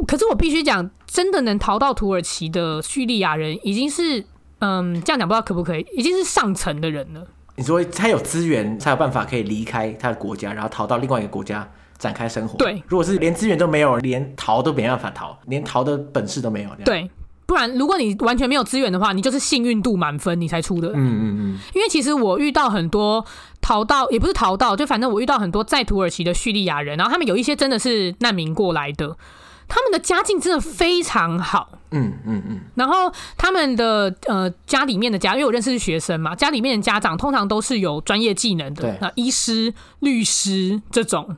[0.07, 4.23] 可是我必须讲，真的能逃到土耳其的叙利亚人，已经是
[4.59, 7.25] 嗯，这样讲不知道可不可以，已经是上层的人了。
[7.57, 12.57] 你说他有资源才有办法可以离开他的国家，然后逃到另外一个国家展开生活。
[12.57, 16.69] 对，如果是连资源都没有，连逃都没办法逃，连逃的本事都没有。
[16.83, 17.09] 对，
[17.45, 20.89] 不然如果你完全没有资源的话，你就是幸运度满分，你才出的。
[20.89, 21.59] 嗯嗯嗯。
[21.73, 23.25] 因为其实我遇到很多
[23.61, 29.15] 逃到，也不是逃到，就反正我遇到很多在土耳其的叙利亚人，然后他们有一些真的是难民过来的。
[29.67, 41.37] 他们的家境真的非常好，嗯嗯嗯，然后他们的呃家里面的家，因为我认识是学生嘛，家里面的家长通常都是有专业技能的，那医师、律师这种，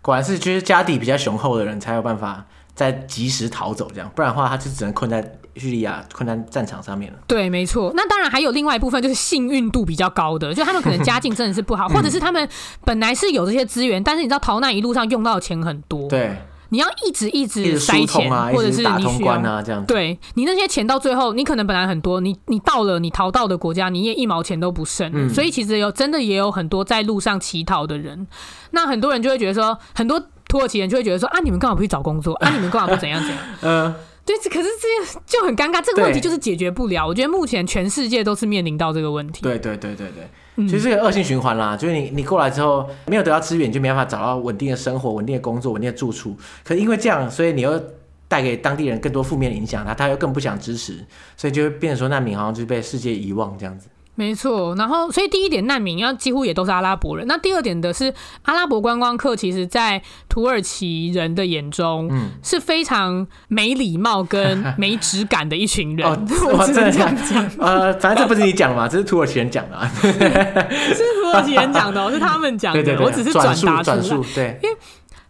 [0.00, 7.18] 果然是就是家底比较雄厚的人才有办法在及时逃走，这样，不然的话他就只能困在叙利亚，困在战场上面了。
[7.26, 7.92] 对，没错。
[7.94, 12.48] 那当然还有另外一部分就是幸运度比较高的，就他们可能家境真的是不好，或者是他们
[12.84, 16.34] 本来是有这些资源，但是你知道逃难一路上用到的钱很多，对。
[16.72, 25.10] 你要一直一直塞钱，啊、或者是你需要啊，这样对你那些钱到最后，你可能本来很多，你你到了你逃到的国家，你也一毛钱都不剩。
[25.14, 28.26] 嗯、所以其实有真的也有很多在路上乞讨的人，
[28.70, 32.34] 那很多人就会觉得说，很多土耳其人就会觉得说啊，你们干嘛不去找工作？
[32.36, 33.38] 啊，你们干嘛不怎样怎样？
[33.60, 33.94] 嗯。
[34.24, 37.04] 对，可是这就很尴尬，这个问题就是解决不了。
[37.04, 39.42] 我觉得目前全世界都是面临到这个问题。
[39.42, 40.30] 对对对对对，嗯、
[40.68, 46.36] 其实这个恶性循环啦，就是你你过来之后没有得到资源，你就没办法找到稳定的生活、稳定的工作、稳定的住处。
[46.64, 47.80] 可因为这样，所以你又
[48.28, 51.04] 带给当地人更多负面影响，他他又更不想支持，
[51.36, 53.88] 所以就会变成说难民好像就被世界遗忘这样子。
[54.22, 57.26] 没错，然后所以第一点难民要几乎也都是阿拉伯人。
[57.26, 66.06] 那第二点的是阿拉伯观光客，其实，在土耳其人的眼中，嗯，是非常没礼貌跟没质感的一群人。
[66.08, 66.16] 哦，
[66.56, 67.50] 我只能这样讲。
[67.58, 72.82] 呃，反正这不是你讲嘛， 这是土耳其人讲的，啊， 是土耳其人讲的，是他们讲的。
[72.82, 74.28] 对对对，我只是转达出来。
[74.34, 74.76] 对，因为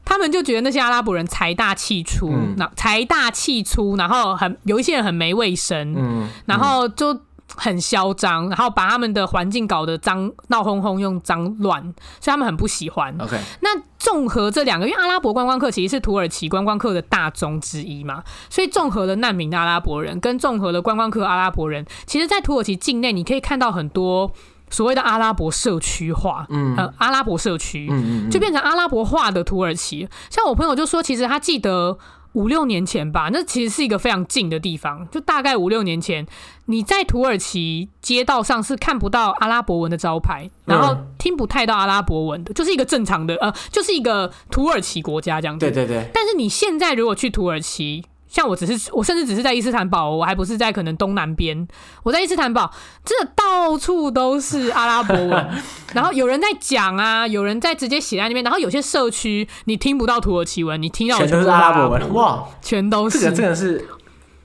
[0.05, 7.19] 他们就觉得那些阿拉伯人财大气粗，那财、嗯、大气粗，然后很有一些人很没卫生，嗯，然后就。
[7.57, 11.83] 很嚣张，然后把他们的环境搞得脏闹哄哄，用脏乱，
[12.21, 13.15] 所以他们很不喜欢。
[13.21, 24.33] OK，那综合这两个，因为阿拉伯观光客其实是土耳其观光客的大宗之一嘛，所以综合了难民的阿拉伯人跟综合了观光客阿拉伯人，其实，在土耳其境内你可以看到很多
[24.71, 30.09] 所谓的阿拉伯社区化，嗯，呃，阿拉伯社区，嗯嗯嗯，就变成阿拉伯化的土耳其。
[30.31, 31.99] 像我朋友就说，其实他记得。
[32.33, 36.27] 五六年前吧，那其实是一个非常近的地方，就大概五六年前，
[36.67, 45.67] 你在土耳其街道上是看不到阿拉伯文的招牌，然后听不太到阿拉伯文的，就是一个正常的，呃，就是一个土耳其国家这样子。
[45.67, 46.11] 对对对。
[46.15, 51.69] 但是你现在如果去土耳其，像我只是我甚至只是在伊斯坦堡，我还不是在可能东南边。
[52.03, 52.73] 我在伊斯坦堡，
[53.05, 55.49] 真的到处都是阿拉伯文，
[55.93, 63.21] 然后有人在讲啊，有人在直接写在那边，然后有些社区你听不到土耳其文，你听到的全都是阿拉伯文，哇，全都是。
[63.21, 63.87] 这个真的是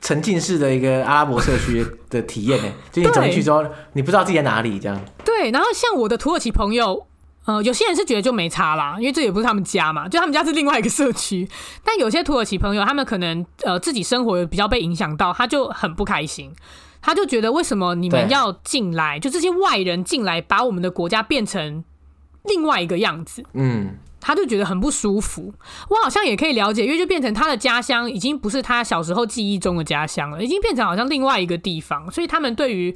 [0.01, 5.01] 沉浸式的一个阿拉伯社区的体验呢，就你 走进去之后，你不知道自己在哪里这样。
[5.23, 7.07] 对，然后像我的土耳其朋友。
[7.47, 11.47] 呃，有些人是觉得就没差啦，因为这也不是他们家嘛，就他们家是另外一个社区。
[11.81, 16.51] 但有些土耳其朋友，他们可能呃自己生活比较被影响到，他就很不开心，
[17.01, 21.85] 他就觉得为什么你们要进来，就这些外人进来，把我们的国家变成
[22.43, 25.53] 另外一个样子，嗯，他就觉得很不舒服。
[25.89, 32.93] 我好像也可以了解，因为就变成他的家乡已经不是他小时候记忆中的家乡了，已经变成好像另外一个地方，所以他们对于。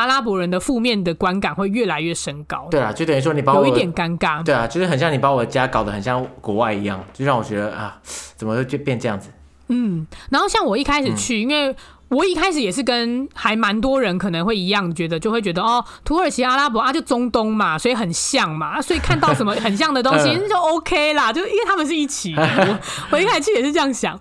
[0.00, 2.66] 阿拉伯人的负面的观感会越来越升高。
[2.70, 4.42] 对啊，就等于说你把我有一点尴尬。
[4.42, 8.00] 对啊，就是很像你把我的家搞得很像国外一样，就让我觉得啊，
[8.36, 9.28] 怎么会就变这样子？
[9.68, 11.76] 嗯，然后像我一开始去，嗯、因为
[12.08, 22.34] 我一开始也是跟还蛮多人可能会一样，觉得就会觉得哦，土耳其阿拉伯啊，就中东嘛，所以很像嘛，所以看到什么很像的东西 就 OK 啦，就因为他们是一起。
[22.34, 22.78] 我
[23.12, 24.18] 我一开始去也是这样想。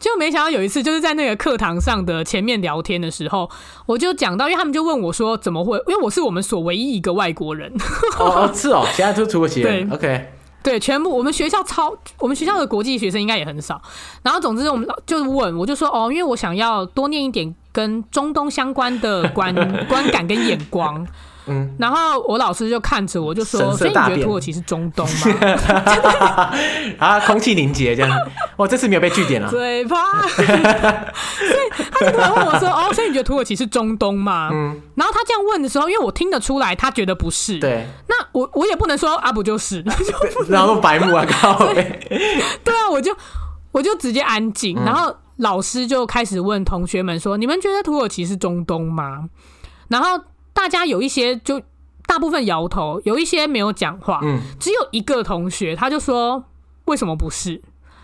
[0.00, 3.48] 就没想到有一次，就是在那个课堂上的前面聊天的时候，
[3.84, 5.76] 我就讲到，因为他们就问我说，怎么会？
[5.86, 7.70] 因为我是我们所唯一一个外国人。
[8.18, 9.86] 哦，是哦，其他都是土耳其人。
[9.86, 10.26] 对，OK，
[10.62, 13.80] 对，全部我们学校超，我们学校的国际学生应该也很少。
[14.22, 19.54] 然后总之，我们就问，我就说，哦，因为我想要多念一点跟中东相关的观
[19.86, 21.06] 观感跟眼光。
[21.46, 26.52] 嗯，然后我老师就看着我就说，所以你觉得土耳其是中东吗？
[26.98, 28.10] 啊，空气凝结这样，
[28.56, 29.48] 我这次没有被据点了。
[29.48, 30.52] 嘴巴， 所以
[31.90, 34.50] 他就突然问我说，哦，所以你觉得土耳其是中东吗？
[34.52, 37.58] 嗯，然后他这样问的时候，因为我听得出来，他觉得不是。
[37.58, 39.84] 对，那我我也不能说阿，不就是，
[40.48, 41.66] 然后白目啊，靠！
[41.72, 43.16] 对啊，我就
[43.72, 49.24] 我就直接安静，然后老师就开始问同学们说，你们觉得土耳其是中东吗？
[49.88, 50.20] 然后。
[50.60, 51.62] 大家有一些就
[52.06, 54.20] 大部分摇头，有一些没有讲话。
[54.22, 56.44] 嗯，只有一个同学，他就说
[56.84, 57.62] ：“为什么不是？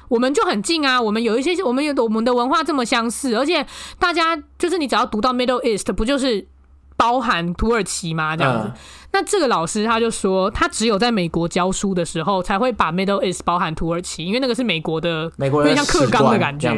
[0.08, 3.66] 我们就很近啊，我们有一些，我们有我们的文化这么相似，而且
[3.98, 6.48] 大家就是你只要读到 Middle East，不就是
[6.96, 8.34] 包含土耳其吗？
[8.34, 8.72] 这样子。” uh.
[9.12, 16.68] 那这个老师他就说，他只有在美国教书的时候才会把 Middle East 包含土耳其，因为那个是美国的，美国有点像课纲的感觉。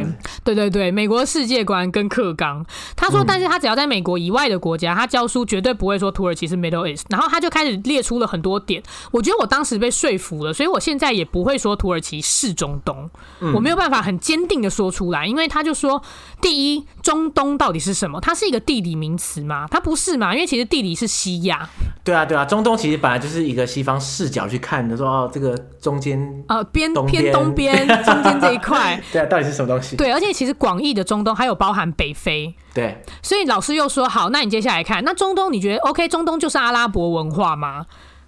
[0.49, 2.65] 对对对，美国的世界观跟课纲。
[2.97, 7.05] 他说，但是他只要在美国以外的国家，他教书绝对不会说土耳其是 Middle East。
[7.11, 13.11] 然后他就开始列出了很多点，我觉得我当时被说服了，所以我现在也不会说土耳其是中东，
[13.55, 16.03] 我没有办法很坚定的说出来，因为他就说，
[16.41, 18.21] 第一，中东到底是什么？
[18.21, 19.67] 它是一个地理名词吗？
[19.71, 20.35] 它不是嘛？
[20.35, 21.67] 因为其实地理是西亚。
[22.05, 29.97] 对啊，对啊，中东其实本来就是一个西方视角去看的，说哦，这个中间呃边偏东边 中间这一块，对啊，到底是什么东西？
[29.97, 32.55] 对，而且其实广义的中东还有包含北非。
[32.75, 36.07] 对，所以老师又说好，那你接下来看，那中东你觉得 OK？
[36.09, 37.87] 中东就是阿拉伯文化吗？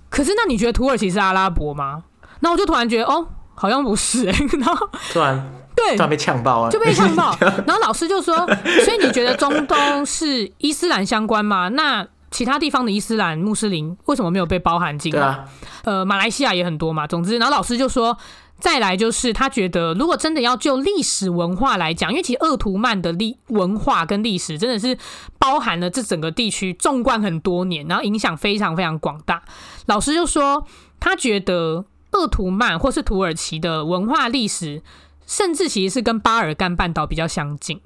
[0.09, 2.05] 可是那你觉得土耳其是阿拉伯吗？
[2.41, 4.25] 那我就突然觉得哦，好像不是
[4.59, 5.60] 然后突然。
[5.75, 6.71] 对，突然被呛爆啊！
[6.71, 7.35] 就被呛爆。
[7.67, 8.37] 然后老师就说
[8.85, 11.69] ：“所以你觉得中东是伊斯兰相关吗？
[11.69, 15.45] 那其他地方的伊斯兰穆斯林为什么没有被包含进来？
[15.85, 17.07] 呃，马来西亚也很多嘛。
[17.07, 18.17] 总之，然后老师就说，
[18.59, 24.97] 再来就是他觉得，如果真的要就历史文化来讲，因为其实鄂图曼的历文化跟历史真的是
[25.39, 29.43] 包含了这整个地区纵贯很多年，然后影响非常非常广大。
[29.87, 30.67] 老师就说，
[31.01, 34.83] 他觉得鄂图曼或是土耳其的文化历史。”
[35.31, 37.81] 甚至其实是跟巴尔干半岛比较相近，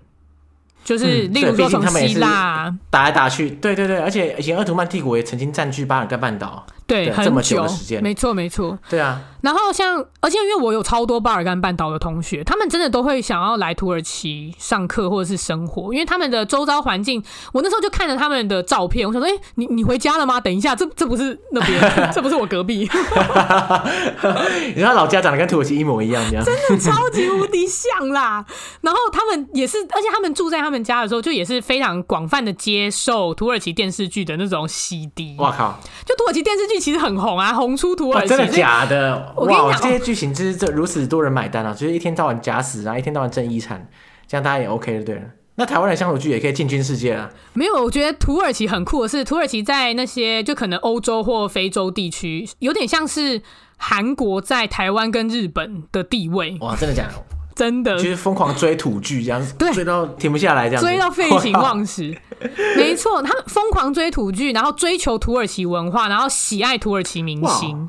[0.83, 6.67] 就是例如说从希腊打来打去，对对对，而且以前鄂图曼帝国也曾经占据巴尔干半岛。
[6.87, 8.79] 对，这么久的时间，没错没错。
[8.91, 20.39] 对啊，然后像，而且因为我有超多巴尔干半岛的同学，他们真的都会想要来土耳其上课或者是生活，因为他们的周遭环境，我那时候就看着他们的照片，我想说，哎、欸，你你回家了吗？
[20.39, 22.81] 等一下，这这不是那边，这不是我隔壁。
[24.77, 28.45] 你说他老家长得跟土耳其一模一样，这样真的超级无敌像啦。
[28.83, 35.37] 然后他们也是，而且他们住在他们家的时候，就也是非常广泛的接受土耳其电视剧的那种洗涤。
[35.39, 35.81] 哇靠！
[36.05, 36.74] 就土耳其电视剧。
[36.81, 38.29] 其实很红啊，红出土耳其。
[38.29, 39.33] 真的假的？
[39.37, 41.73] 我跟你讲，这些剧情就是这如此多人买单啊！
[41.73, 43.89] 就是一天到晚假死啊，一天到晚争遗产，
[44.27, 45.23] 这样大家也 OK 了，对了。
[45.57, 47.31] 那台湾的乡土剧也可以进军世界啊？
[47.53, 53.41] 没有，我觉得土耳其很酷的是，土耳其在那些就可能欧洲或非洲地区，有点像是
[53.77, 56.57] 韩国在台湾跟日本的地位。
[56.61, 57.13] 哇，真的假的？
[57.55, 62.17] 真的，就是疯狂追土剧这样，对，追到停不下来这样，追到废寝忘食。
[62.77, 67.89] 没错，他们疯狂追土剧，然后追求土耳其文化，然后喜爱土耳其明星。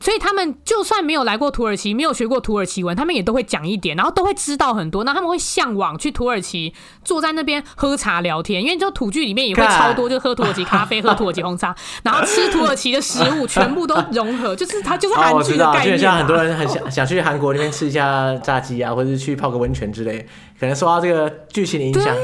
[0.00, 5.02] 所以他们就算没有来过土耳其，没有学过土耳其文，他们也都会讲一点，然后都会知道很多。
[5.04, 15.96] 那他们会向往去土耳其，坐在那边喝茶聊天，因为就土剧里面也会超多，就喝土耳其咖啡、喝土耳其红茶，然后吃土耳其的食物，全部都融合，就是它就是 韩剧的概念。
[15.96, 20.26] 就像很多人很想想去韩国那边吃一下炸鸡啊，或者是去泡个温泉之类，
[20.60, 22.14] 可能受到这个剧情的影响。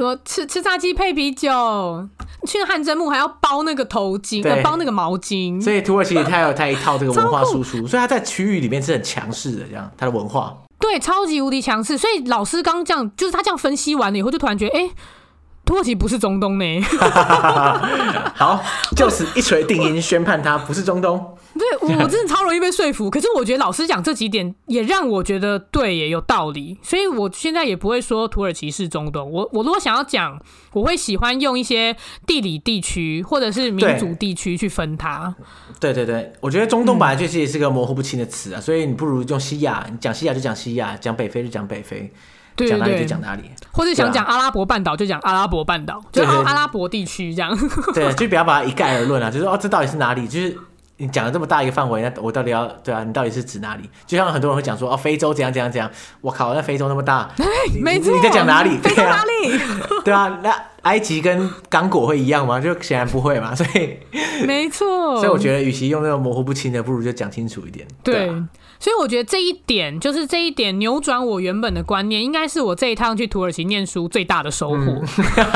[0.00, 1.48] 说吃吃炸鸡配啤酒，
[2.46, 5.62] 去汗蒸木还要包那个头巾，包那个毛巾。
[5.62, 10.56] 所以土耳其它有它一套这个文化输出，所以它在区域里面是很强势的，这样它的文化。
[10.78, 11.98] 对，超级无敌强势。
[11.98, 14.92] 所以老师刚这样，就是他这样分析完了以后，就突然觉得，哎、欸。
[15.70, 16.64] 土耳其不是中东呢，
[18.34, 18.60] 好，
[18.96, 21.16] 就此一锤定音，宣判它不是中东。
[21.54, 23.08] 对，我我真的超容易被说服。
[23.08, 26.76] 可是我觉得老师讲这几点也让我觉得对，也有道理。
[26.82, 29.30] 所以我现在也不会说土耳其是中东。
[29.30, 30.36] 我我如果想要讲，
[30.72, 31.94] 我会喜欢用一些
[32.26, 35.32] 地理地区或者是民族地区去分它。
[35.78, 42.12] 对对对，我觉得中东本来就是也是个模糊不清的词啊，嗯、所以你不如用西亚，你讲西亚就讲西亚，讲北非就讲北非。
[42.68, 47.56] 讲哪里就讲哪里，或者想讲阿拉伯半岛就讲阿拉伯半岛，就阿拉伯地区这样。
[47.94, 50.26] 对，就不要把它一概而论啊，就是哦，这到底是哪里？
[50.26, 50.56] 就是
[50.96, 53.02] 你讲了这么大一个范围，那我到底要对啊？
[53.04, 53.88] 你到底是指哪里？
[54.06, 55.90] 就像很多人会讲说哦，非洲怎样怎样怎样。
[56.20, 57.30] 我靠，那非洲那么大，
[57.82, 58.76] 没错，你在讲哪里？
[58.78, 59.58] 非洲哪里？
[60.04, 62.60] 对啊，那埃及跟刚果会一样吗？
[62.60, 63.54] 就显然不会嘛。
[63.54, 63.98] 所以
[64.46, 67.86] 没错，所以我觉得，与其用那种模糊不清的，不如就讲清楚一点。
[68.02, 68.30] 对。
[68.80, 74.76] 所以我觉得这一点就是这一点扭转我原本的观念，应该是我这一趟去土耳其念书最大的收获。
[74.76, 75.06] 嗯、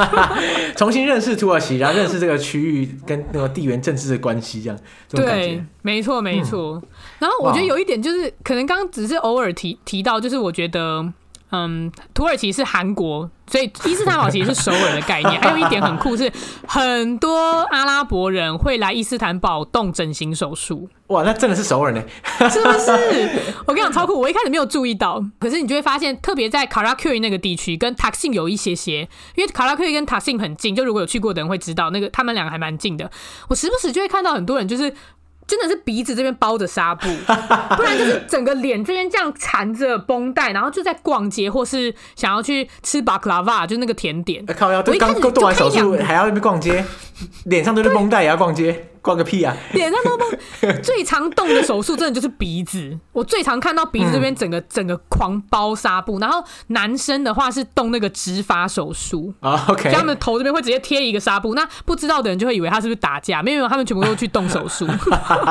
[0.76, 5.46] 重新认识土耳其，然后认识这个区域跟那个地缘政治的关系，这样这种感觉。
[5.46, 6.74] 对，没错没错。
[6.74, 6.88] 嗯、
[7.20, 11.12] 然后我觉得有一点就是，可能刚刚只是偶尔提提到，就是我觉得。
[11.54, 15.40] 嗯，土耳其是韩国，所以伊斯坦堡其实是首尔的概念。
[15.40, 16.30] 还 有一点很酷是，
[16.66, 20.88] 很多阿拉伯人会来伊斯坦堡动整形手术。
[21.08, 22.02] 哇，那真的是首尔呢？
[22.50, 22.90] 是不是？
[23.66, 33.08] 我跟你讲超酷，我一开始没有注意到，可是你就会发现，特别在卡拉库伊那个地区，跟塔克辛有一些些，因为卡拉库伊跟塔克辛很近，就如果有去过的人会知道，那个他们两个还蛮近的。
[33.48, 34.92] 我时不时就会看到很多人就是。
[35.46, 37.08] 真的是鼻子这边包着纱布，
[37.76, 44.44] 不然就是整个脸这边这样缠着绷带，然后就在逛街或是想要去吃巴克拉瓦，就那个甜点。
[44.46, 46.84] 靠，要对刚做完手术还要去逛街？
[47.44, 49.54] 脸上都是绷带也要逛街，逛个屁啊！
[49.74, 50.24] 脸上都不，
[50.82, 52.98] 最常动的手术真的就是鼻子。
[53.12, 59.62] 我最常看到鼻子这边整个、嗯、整个狂包纱布，然后男生的话是动那个植发手术啊。
[59.68, 64.88] OK，他们头这边会直接贴一个纱布，那不知道的人就会以为他是不是打架，没有，没有，他们全部都去动手术。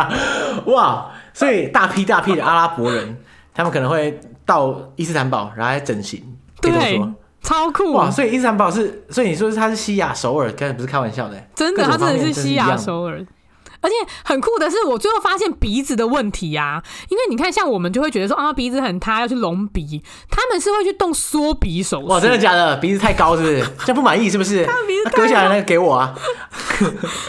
[0.66, 3.16] 哇，所以大批大批的阿拉伯人，
[3.54, 6.24] 他们可能会到伊斯坦堡然后来整形。
[6.60, 7.00] 对。
[7.44, 8.10] 超酷哇！
[8.10, 11.36] 所以伊斯坦堡是，所以你说他是西亚首尔，根本不是开玩笑的。
[11.54, 13.22] 真的，他真的是西亚首尔。
[13.84, 22.08] 而且很酷的是，我最后发现鼻子的问题啊，因为你看，像我们就会觉得说啊，鼻子很塌要去隆鼻，他们是会去动缩鼻手术。
[22.08, 22.78] 哇，真的假的？
[22.78, 23.60] 鼻子太高是不是？
[23.86, 24.66] 这样不满意是不是？
[24.66, 26.16] 他鼻子割下来那个给我啊！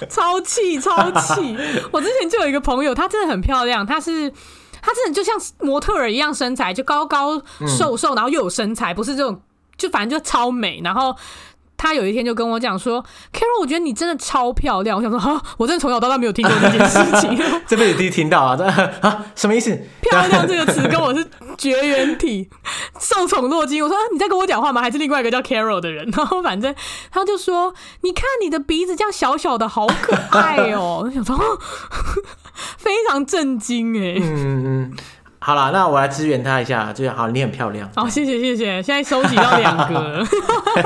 [0.09, 1.57] 超气超气！
[1.93, 4.31] 我之前就有一个朋友，她真的很漂亮，她是
[4.81, 9.43] 她真的就像模特儿一样身材，就高高瘦瘦，然后又有身材，不是这种。
[9.77, 11.13] 就反正就超美，然后
[11.85, 18.57] 他有一天就跟我讲说：“Carol，我觉得你真的超漂亮。”我想说：“哈，我真的从小到大没有听过这件事情， 这辈子第一次听到啊！
[18.57, 18.65] 这
[19.07, 19.79] 啊，什么意思？
[20.01, 21.27] 漂亮这个词跟我是
[21.59, 22.49] 绝缘体，
[22.99, 24.81] 受宠若惊。”我说：“你在跟我讲话吗？
[24.81, 26.75] 还是另外一个叫 Carol 的人？” 然后反正
[27.11, 31.37] 他就说：“你看你的鼻子这样小小的，好可爱哦。”我想说，
[32.79, 34.19] 非常震惊哎。
[34.23, 34.97] 嗯嗯。
[35.47, 37.87] 好了，那我来支援他一下，就好，你很漂亮。
[37.95, 40.27] 好，谢谢谢谢，现在收集到两个，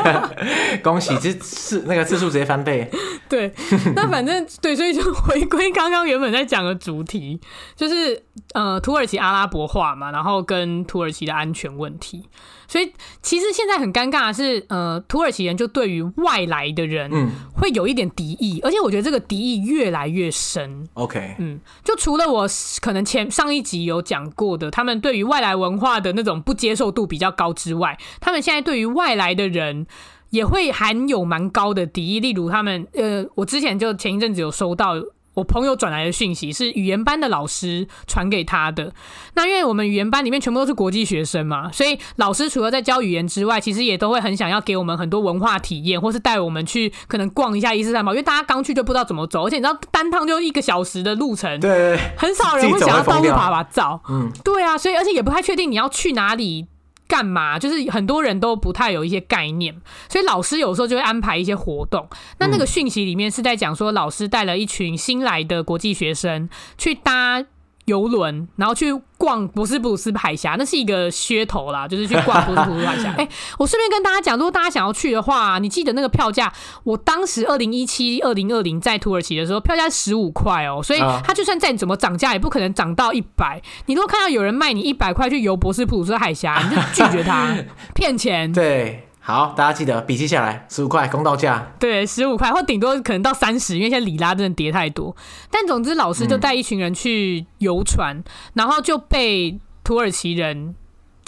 [0.82, 2.90] 恭喜，这次那个次数直接翻倍。
[3.30, 3.54] 对，
[3.94, 7.40] 那反正对，所以就回归刚刚原本在讲的主题，
[7.76, 8.20] 就是
[8.52, 12.28] 呃土耳其阿拉伯化嘛，然后跟土耳其的安全问题。
[12.68, 12.92] 所以
[13.22, 20.86] 其实现在很尴尬的是，呃，土耳其人就对于外来的人，嗯，会有一点敌意，而且我觉得这个敌意越来越深。
[20.94, 22.46] OK，嗯，就除了我
[22.82, 29.86] 可能前上一集有讲过的，他们对于外来文化的那种不接受度比较高之外，他们现在对于外来的人
[30.30, 32.20] 也会含有蛮高的敌意。
[32.20, 34.94] 例如，他们呃，我之前就前一阵子有收到。
[35.38, 38.92] 我朋友转来的讯息是语言班的老师传给他的。
[39.34, 48.12] 那因为我们语言班里面全部都是国际学生嘛，所以老师除了在教语言之外，其实也都会很想要给我们很多文化体验，或是带我们去可能逛一下伊斯坦堡。
[48.12, 54.00] 因为大家刚去就不知道怎么走，而且你知道单趟就一个小时的路程，对，很少人会想要到处爬爬照。
[54.08, 56.66] 嗯，对啊，所以而且也不太确定你要去哪里。
[57.08, 57.58] 干嘛？
[57.58, 59.74] 就是很多人都不太有一些概念，
[60.08, 62.06] 所以老师有时候就会安排一些活动。
[62.38, 67.44] 那那个讯息里面是在讲说，老师带了一群新来的国际学生去搭。
[67.88, 73.08] 游轮，然后去逛博斯普鲁斯海峡，那是一个噱头啦，就是去逛博斯普鲁斯海峡。
[73.18, 73.28] 哎、欸，
[73.58, 76.52] 我顺便跟大家讲，如果大家想要去的话，你记得那个票价，
[76.84, 83.60] 我当时二零一七、二零二零在土耳其的时候，票价十五块哦，所以它就算再怎么涨价，也不可能涨到一百。
[83.86, 87.56] 你如果看到有人卖你一百块去游博斯普鲁斯海峡，你就拒绝他，
[87.96, 88.52] 骗钱。
[88.52, 89.07] 对。
[89.28, 91.70] 好，大家记得笔记下来，十五块公道价。
[91.78, 95.14] 对，十五块，或顶多可能到三十，因为现在里拉真的跌太多。
[95.50, 98.24] 但总之，老师就带一群人去游船，嗯，
[98.54, 100.74] 然后就被土耳其人。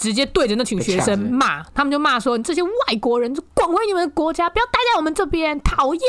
[0.01, 6.01] 直接对着那群学生骂，他们就骂说：“你这些外国人，就滚回你们的国家，不要待在我们这边，讨厌！”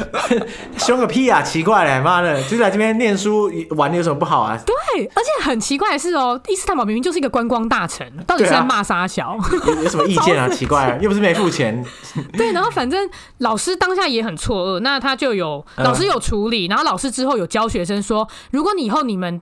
[0.78, 1.42] 凶个屁啊！
[1.42, 4.58] 奇怪嘞，妈的，就在这边念书玩的有什么不好啊？
[4.64, 9.36] 对，而且很奇怪的是哦，伊斯坦堡明明就是一个观光大城，到底是在骂沙小？
[9.66, 10.48] 有，有什么意见啊？
[10.56, 11.84] 奇怪啊，又不是没付钱。
[12.32, 13.06] 对，然后反正
[13.38, 19.38] 老师当下也很错愕，那他就有老师有处理，然后老师之后有教学生说：“如果你以后你们。”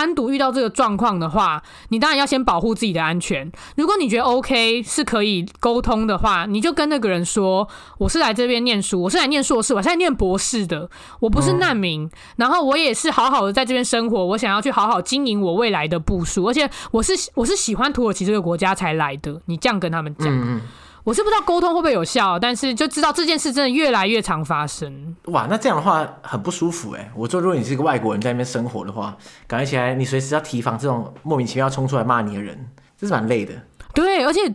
[0.00, 3.52] 单独遇到这个状况的话，你当然要先保护自己的安全。
[3.76, 7.68] 如果你觉得 OK 是可以沟通的话，你就跟那个人说
[8.00, 10.88] ：“我是来这边念书，我是来念硕士，我现在念博士的，
[11.20, 12.04] 我不是难民。
[12.04, 20.28] 嗯、然后我也是好好的在这边生活，我想要去好好经营我未来的部署，而且我是我是喜欢土耳其这个国家才来的。”你这样跟他们讲。
[20.30, 20.62] 嗯
[21.04, 25.16] 我是不知道沟通会不会有效，但是就知道这件事真的越来越常发生。
[25.26, 27.10] 哇，那这样的话很不舒服哎！
[27.14, 33.54] 我说，如果你是一个外国人在那边生活的话，感觉起来你随时要提防这种莫名其妙冲出来骂你的人，这是蛮累的。
[33.94, 34.54] 对，而且。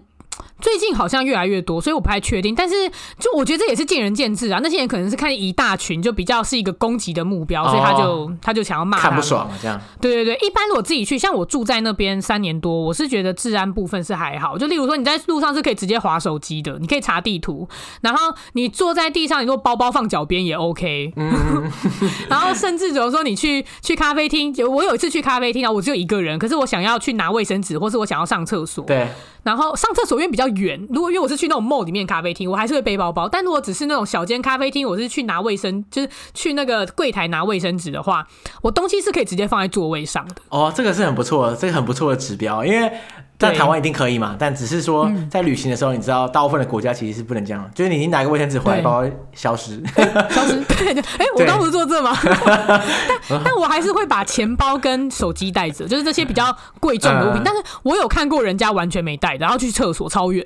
[0.61, 2.55] 最近好像越来越多，所以我不太确定。
[2.55, 4.59] 但是，就我觉得这也是见仁见智啊。
[4.63, 9.79] 那些人可能是看一大群，就比较是一个攻击的目标，所以他就、哦、他就想要骂，看不爽啊，这样。
[10.01, 14.57] 对对对，一般我自己去，像我住在那边三年多，我是觉得治安部分是还好。
[14.57, 17.67] 就例如说，你在路上是可以直接划手机的，你可以查地图，
[18.01, 21.13] 然后你坐在地上，你说包包放脚边也 OK。
[21.15, 21.69] 嗯、
[22.29, 28.83] 然后甚至比如说你去去咖啡厅，我有一次去咖啡厅啊，我只有一个人，可是我想要去拿卫生纸，或是我想要上厕所。
[28.85, 29.07] 对。
[29.45, 33.29] 然后上厕所因为比较远，如果因为我是去那种 mall 里面咖啡厅，我还是会背包包。
[33.29, 38.27] 但如果只是那种小间咖啡厅，我是去拿卫生，就是去那个柜台拿卫生纸的话，
[38.63, 40.35] 我东西是可以直接放在座位上的。
[40.49, 42.65] 哦，这个是很不错的，这个很不错的指标。
[42.65, 42.91] 因为
[43.37, 44.35] 在台湾一定可以嘛？
[44.39, 49.83] 但只是说在旅行的时候，你知道，大部分的国家其实是不能这样，就是你拿一个卫生纸回来，包消失，
[50.31, 50.55] 消失。
[50.63, 52.15] 对 对，哎，我刚不是做这吗？
[53.29, 57.41] 但但我还是会把钱包跟手机带着，就是这些比较贵重的物品。
[57.43, 60.45] 但是我有看过人家完全没带，然后去厕所超远。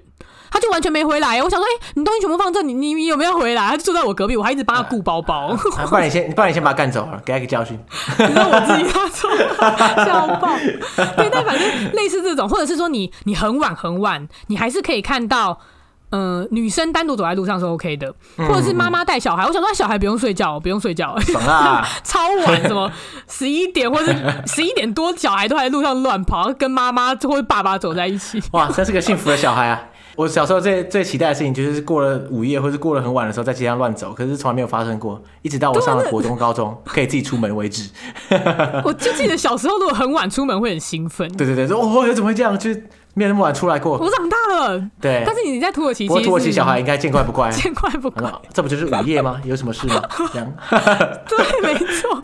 [0.51, 3.69] 他就完全没回来，我想说，哎、欸，你东西全部放这，你你你有没有回来？
[3.69, 5.47] 他就坐在我隔壁，我还一直帮他顾包包。
[5.47, 7.79] 啊啊、 不然你先，不然你先把他干走了，给他一个教训。
[8.17, 9.29] 你说我自己他错，
[10.05, 10.49] 笑爆。
[11.17, 15.59] 对，但反正类似这种，或者是说你你很晚很晚，你还是可以看到，
[16.09, 19.45] 呃，女生单独走在路上是 OK 的，或者是妈妈带小孩。
[19.45, 21.87] 我想说，小孩不用睡觉，不用睡觉，爽啊！
[22.03, 22.91] 超晚，什么
[23.27, 24.11] 十一点或者
[24.47, 28.41] 十一点多，小孩都还在路上乱跑，跟妈妈或者爸爸走在一起。
[28.51, 29.83] 哇，真是个幸福的小孩啊！
[30.19, 37.89] 我小时候最最期待的事情就是过了午夜或是过了很晚的时候在街上乱走，可是从来没有发生过，一直到我上了国中、高中可以自己出门为止。
[38.83, 41.31] 我就记得小时候如果很晚出门会很兴奋。
[41.37, 42.59] 对对对，说哦，怎么会这样？
[42.59, 42.69] 就。
[43.19, 43.97] 没有那么晚出来过。
[43.97, 44.89] 我长大了。
[45.01, 45.23] 对。
[45.25, 47.51] 但是你在土耳其，其实土耳其小孩应该见怪不怪。
[47.51, 48.31] 见怪不怪。
[48.53, 49.41] 这不就是午夜吗？
[49.43, 50.01] 有什么事吗？
[50.31, 50.53] 这样。
[51.27, 52.23] 对，没错。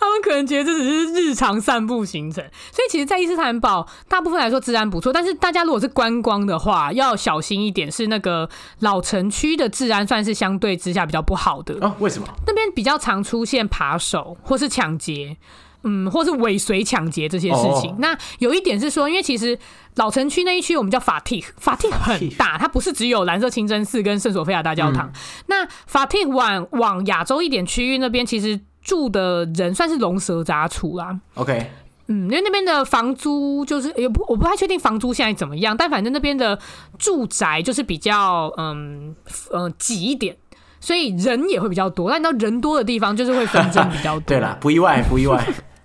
[0.00, 2.42] 他们可能觉得这只是日常散步行程。
[2.72, 5.12] 所以其实，在伊斯坦堡，大部分来说治安不错。
[5.12, 7.90] 但是大家如果是观光的话，要小心一点。
[7.90, 11.74] 是那个老城区的治安算是相对之下比较不好的。
[11.80, 12.28] 哦，为什么？
[12.46, 15.36] 那边比较常出现扒手或是抢劫。
[15.82, 17.90] 嗯，或是尾随抢劫这些事情。
[17.90, 17.98] Oh.
[17.98, 19.58] 那有一点是说，因为其实
[19.96, 25.06] 老城区那一区我们叫法蒂，法蒂很大，它不是只有蓝色清真寺跟圣索菲亚大教堂。
[25.08, 25.12] 嗯、
[25.46, 31.18] 那法蒂往往亚洲一点区域那边，其实住的人算是龙蛇杂处啦。
[31.34, 31.70] OK，
[32.08, 36.58] 嗯，因为那边的房租就是也不，我不太确定房租现在怎么样，但反正那边的
[36.98, 39.14] 住宅就是比较嗯
[39.52, 40.36] 嗯挤一点，
[40.80, 42.10] 所以人也会比较多。
[42.10, 44.20] 但到人多的地方，就是会纷争比较多。
[44.28, 45.42] 对啦，不意外，不意外。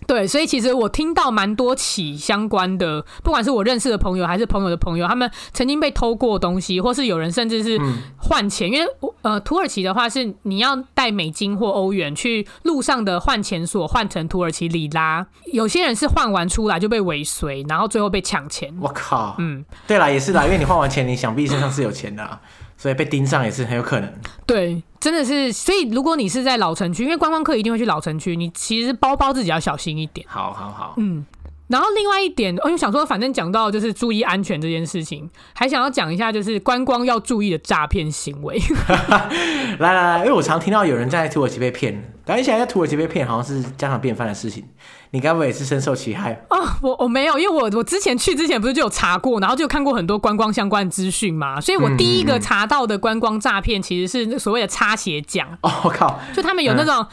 [0.08, 7.80] 对，所以其实我听到蛮多起相关的，不管是我认识的朋友还是朋友的朋友，他们曾经被偷过东西，或是有人甚至是
[8.18, 8.92] 换钱，嗯、因为
[9.22, 18.74] 呃，土耳其的话是你要带美金或欧元去路上的换钱所换成土耳其里拉，有些人是换完出来就被尾随，然后最后被抢钱。
[18.80, 22.40] 我靠，嗯，对啦，也是啦，因为你换完钱，你想必身上是有钱的、啊。
[22.78, 24.14] 所以被盯上也是很有可能。
[24.46, 25.52] 对，真的是。
[25.52, 30.26] 所以如果你是在老城区，因为观光客一定会去老城区，你其实包包自己要小心一点。
[30.30, 30.94] 好好好。
[30.98, 31.26] 嗯。
[31.68, 38.62] 然后另外一点，我就想说，反正讲到就是注意安全这件事情，还想要讲一下就是观光要注意的诈骗行为。
[39.80, 44.64] 来来来，因为我常听到有人在土耳其被骗，感觉现在在土耳其被骗好像是家常便饭的事情。
[45.12, 46.46] 你该不会也是深受其害？
[46.50, 55.48] 哦，我我没有，因为我我之前去之前不是就有查过，然后就看过很多观光相关资讯嘛，所以我第一个查到的观光诈骗其实是所谓的擦鞋匠。
[55.62, 56.96] 哦，我靠，就他们有那种。
[56.98, 57.08] 嗯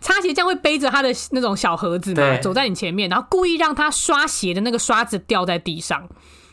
[0.00, 6.08] 擦鞋匠会背着他的那种小盒子嘛，走在你前面，然后故意让他刷鞋的那个刷子掉在地上。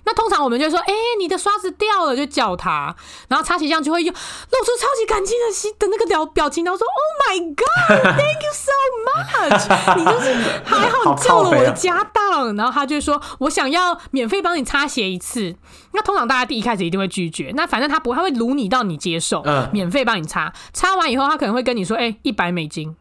[0.05, 2.93] 那通常我们就说：“哎、欸，你的刷子掉了，就叫他。”
[3.29, 8.71] 然后擦鞋匠就会用露出超级感激的心的那个表表情，然后说：“Oh my god, thank you so
[9.07, 9.95] much！
[9.97, 10.33] 你就是
[10.65, 12.49] 还好你救了我的家当。
[12.49, 15.55] 啊”然后他就说：“我想要免费帮你擦鞋一次。”
[15.93, 17.53] 那通常大家第一开始一定会拒绝。
[17.55, 20.51] 那反正他不会，他会掳你到你接受，嗯，免费帮你擦。
[20.73, 22.93] 擦完以后，他可能会跟你说：“哎、欸，一百美金。”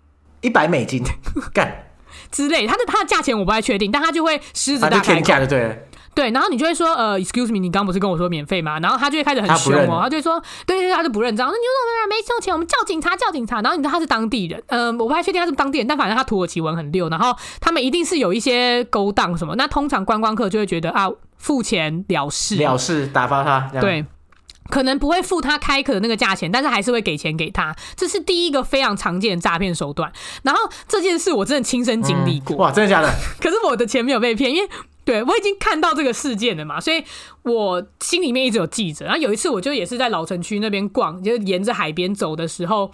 [0.42, 1.02] 一百美金
[1.54, 1.86] 干
[2.30, 8.78] 之类，他的他的价钱我不太确定，但他就会狮子大开口，对对，然后你就会说呃，excuse me，你刚不是跟我说免费吗？
[8.80, 13.62] 然后他就会开始很凶哦，他，他就会说，对对对，他就不认账，那你说没没收钱，我们叫警察叫警察。
[13.62, 19.54] 然后你知道他是当地人，嗯、呃，我不太确定他是当地人，但反正他土耳其文很溜，然后他们一定是有一些勾当什么。
[19.56, 24.04] 那通常观光客就会觉得啊，付钱了事，了事打发他，对。
[24.72, 27.76] 可能不会付他开口的那个价钱，但是还是会给钱给他。
[27.94, 30.10] 这是第一个非常常见的诈骗手段。
[30.44, 30.58] 然后
[30.88, 32.56] 这件事我真的亲身经历过。
[32.56, 33.14] 嗯，哇，真的假的？
[33.38, 34.70] 可是我的钱没有被骗，因为
[35.04, 37.04] 对我已经看到这个事件了嘛，所以
[37.42, 39.04] 我心里面一直有记着。
[39.04, 42.90] 然后有一次，我就也是在老城区那边逛，就沿着海边走的时候。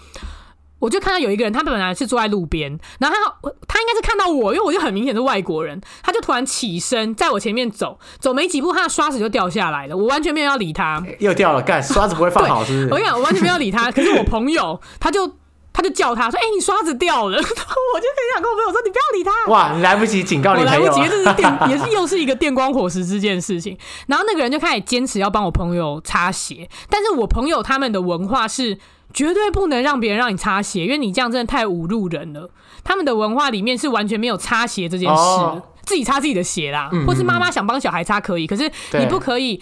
[0.78, 12.84] 我就看到有一个人，他本来是坐在路边，然后他他应该是看到我，因为我就很明显是外国人，他就突然起身在我前面走，走没几步，他的刷子就掉下来了，我完全没有要理他，又掉了，干刷子不会放好是不是？
[12.90, 15.28] 我跟你讲，我完全没有要理他，可是我朋友他就
[15.72, 23.76] 他就叫他说：“哎、欸，你刷子掉了。”我就 很想跟我朋友说：“你不要理他。”哇，你来不及警告你朋友，我来不及，这是电，也是又是一个电光火石这件事情。
[24.08, 28.78] 然后那个人就开始坚持要帮我朋友擦鞋，但是我朋友他们的文化是。
[29.12, 32.50] 绝对不能让别人让你擦鞋，因为你这样真的太侮辱人了。
[32.84, 39.60] 他们的文化里面是完全没有擦鞋这件事，哦、自己擦自己的鞋啦，嗯嗯嗯，或是妈妈想帮小孩擦可以，可是你不可以，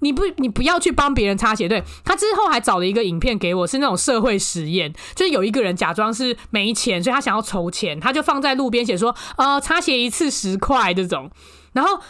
[0.00, 1.68] 你不你不要去帮别人擦鞋。
[1.68, 11.30] 对，他之后还找了一个影片给我，是那种社会实验，就是有一个人假装是没钱，所以他想要筹钱，他就放在路边写说，呃，擦鞋一次十块这种，
[11.72, 12.00] 然后。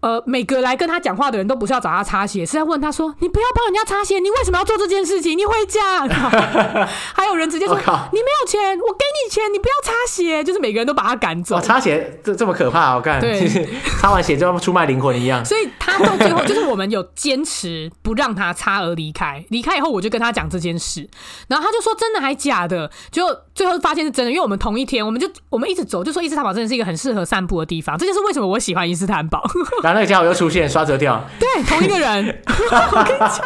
[0.00, 5.36] 呃，每个来跟他讲话的人都不是要找他擦鞋，是在问他说：“你不要帮人家擦鞋，你为什么要做这件事情？
[5.36, 6.06] 你回家。
[7.14, 11.60] ”还有人直接说：“oh, 你没有钱，我给你钱，你不要擦鞋。”就是每个人都把他赶走。
[11.60, 13.46] 擦鞋这这么可怕，我看对，
[14.00, 15.44] 擦完鞋就要出卖灵魂一样。
[15.44, 19.44] 所以他到最后就是我们有坚持不让他擦而离开。
[19.50, 21.06] 离开以后，我就跟他讲这件事，
[21.48, 23.24] 然后他就说：“真的还假的？”就
[23.54, 27.98] 最后发现是真的，因为我们同一天，我们就我们一直走，就说伊斯坦堡真的是一个很适合散步的地方。
[27.98, 29.42] 这就是为什么我喜欢伊斯坦堡。
[29.90, 31.20] 然后那个家伙又出现，刷折掉。
[31.40, 32.42] 对，同一个人。
[32.46, 33.40] 我跟你讲，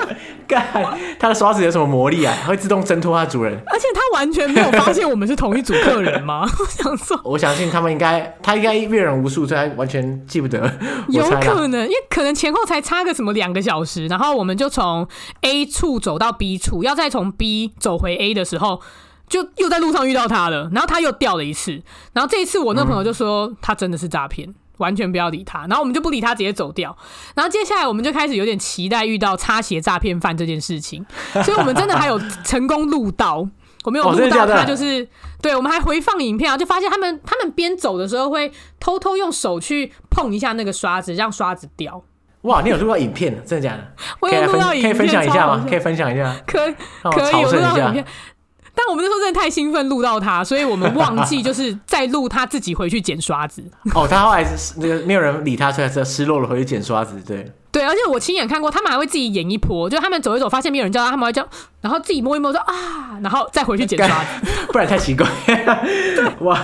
[0.47, 0.63] 干，
[1.19, 2.37] 他的刷子有什么魔力啊？
[2.47, 3.59] 会自动挣脱他的主人。
[3.67, 6.43] 而且他完全没有发现我们是同一组客人吗？
[6.61, 10.71] 我想说，我相信他们应该，他应该阅人无数，所以他完全记不得。
[11.09, 15.09] 有可能，因为可能前后才差个什么两个小时，然后我们就从
[15.41, 18.83] A 处走到 B 处，要再从 B 走回 A 的时候，
[19.31, 20.69] 就又在路上遇到他了。
[20.75, 21.81] 然后他又掉了一次，
[22.13, 24.55] 然后这一次我那朋友就说他真的是诈骗。
[24.79, 26.97] 完全不要理他，然后我们就不理他，直接走掉。
[27.35, 31.05] 然后接下来我们就开始有点期待遇到擦鞋诈骗犯这件事情，
[31.45, 33.47] 所以我们真的还有成功录到，
[33.85, 35.09] 我没有录到他，就是
[35.41, 42.03] 对，我们还回放影片啊，就发现他们他们边走的时候会偷偷用手去碰一下那个刷子，让刷子掉。
[42.43, 43.35] 哇，你有录到影片？
[43.47, 43.93] 真的假的？
[44.21, 45.65] 我有录到影片，可以分享一下吗？
[45.67, 46.37] 可以分享一下？
[46.47, 48.05] 可以可以，我录到影片。
[48.75, 53.63] 但我们那时候真的太兴奋录到他，所以我们忘记就是在录他自己回去捡刷子。
[53.95, 57.21] 哦，他后来是那个没有人理他，所以他失落了回去捡刷子。
[57.27, 61.45] 对对，而且我亲眼看过，他们还会自己演一波，就他们走一走，发现没有人叫他，他们会叫，
[61.81, 65.27] 然后自己摸一摸说啊，然后再回去捡刷子，不然太奇怪。
[65.45, 66.57] 对哇，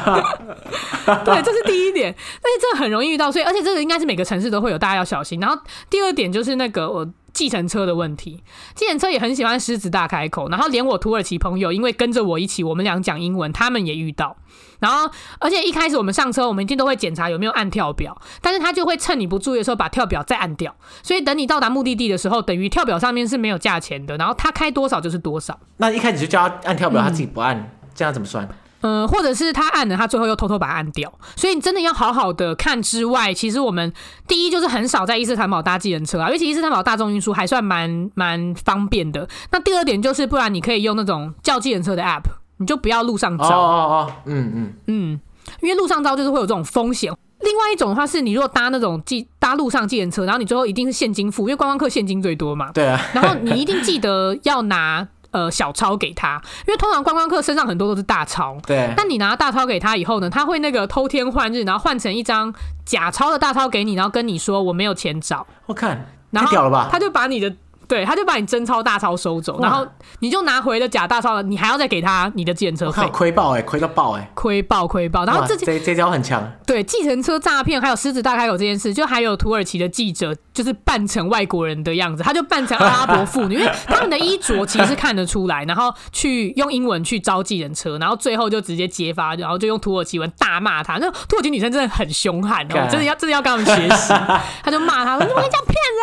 [1.24, 5.40] 对，这是第一点，而且这个很容易遇到，所以而且这个应该是每个城市都会有，大家要小心。
[5.40, 7.06] 然后第二点就是那个我。
[7.32, 8.42] 计程车的问题，
[8.74, 14.36] 计程车也很喜欢狮子大开口，然后连我土耳其朋友，因为跟着我一起，我们俩讲英文，他们也遇到。
[14.80, 25.58] 然后，而且一开始我们上车，我们一定都会检查有没有按跳表，但是他就会趁你不注意的时候把跳表再按掉，所以等你到达目的地的时候，等于跳表上面是没有价钱的，然后他开多少就是多少。
[25.76, 28.48] 那一开始就叫他按跳表，他自己不按，这样怎么算？
[28.82, 33.92] 嗯、或者是他按了，他最后又偷偷把它按掉，所以你真的要好好的看之外，其实我们
[34.26, 39.28] 第一就是很少在伊斯坦堡搭计程车啊，尤其伊斯坦堡大众运输还算蛮蛮方便的。
[39.52, 42.22] 那第二点就是，不然你可以用那种叫计程车的 app，
[42.60, 43.44] 你就不要路上招。
[43.44, 45.20] 哦哦哦，嗯嗯嗯，
[45.60, 47.12] 因为路上招就是会有这种风险。
[47.40, 52.70] 另外一种的话是，你如果搭那种计搭路上计程车，然后你最后一定是现金付，因为观光客现金最多嘛。
[52.72, 53.00] 对啊。
[53.12, 55.08] 然后你一定记得要拿。
[55.32, 58.58] 呃，小钞给他，因为通常观光客身上很多都是大钞。
[58.66, 58.92] 对。
[58.96, 62.52] 但你拿大钞给他以后呢，他会那个偷天换日，然后换成一张
[62.84, 65.46] 假钞的大钞给你，然后跟你说我没有钱找。
[65.66, 66.88] 我看，太屌了吧？
[66.90, 67.54] 他就把你的。
[67.90, 69.84] 对，他就把你真钞大钞收走，然后
[70.20, 75.24] 你就拿回了假大钞了，你还要再给他你的计程车费，亏爆哎，亏到爆哎，亏爆亏爆。
[75.24, 76.40] 然后这这这招很强。
[76.64, 90.98] 对，计程车诈骗还有狮子大开口这件事，就还有土耳其的记者，就是扮成外国人的样子，他就扮成阿拉伯妇女，因为他们的衣着其实是看得出来，然后去用英文去招计程车，然后最后就直接揭发，然后就用土耳其文大骂他。
[90.98, 94.14] 那土耳其女生真的很凶悍，哦真的要真的要跟他们学习，
[94.62, 96.00] 他就骂他说：“你们这样骗人！”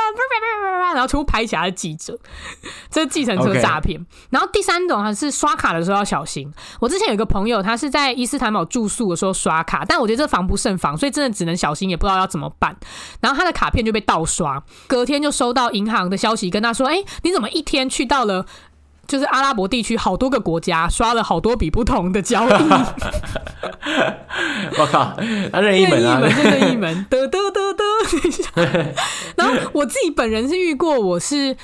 [0.94, 2.18] 然后全部拍起来的记者。
[2.92, 6.52] 这是计程车诈骗.然后第三种还是刷卡的时候要小心。
[6.80, 12.76] 我之前有一个朋友，他是在伊斯坦堡住宿的时候刷卡，但我觉得这防不胜防，所以真的只能小心，也不知道要怎么办。
[13.22, 18.46] 然后他的卡片就被盗刷，隔天就收到银行的消息，跟他说：“哎，你怎么一天去到了
[19.08, 22.52] 就是阿拉伯地区好多个国家，刷了好多笔不同的交易？”
[24.78, 25.18] 我靠，
[25.52, 27.84] 他任意门啊，任意门，得得得得。
[29.38, 31.56] 然后我自己本人是遇过，我是。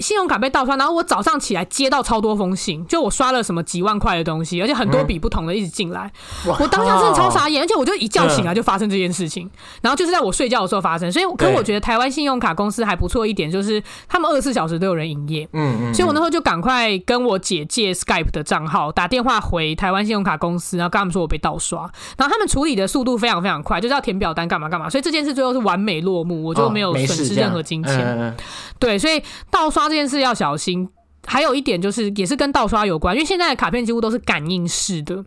[0.00, 6.10] 信用卡被盗刷，然后我早上起来接到超多封信，就我刷了什么几万块的东西，而且很多笔不同的一直进来，
[6.46, 9.50] 嗯、我当下真的超傻眼，而且我就一觉醒来就发生这件事情，嗯、
[9.82, 28.32] 然后就是在我睡觉的时候发生，所以可我觉得台湾信用卡公司还不错一点，就是他们二十四小时都有人营业，嗯嗯，所以我那时候就赶快跟我姐借 Skype 的账号打电话回台湾信用卡公司，然后跟他们说我被盗刷，然后他们处理的速度非常非常快，就是要填表单干嘛干嘛，所以这件事最后是完美落幕，我就没有损失任何金钱，哦、
[28.78, 29.20] 对，所以
[29.50, 29.87] 盗刷。
[29.88, 30.88] 这件事要小心，
[31.26, 35.24] 还有一点就是，也是跟盗刷有关，因为现在的卡片几乎都是感应式的，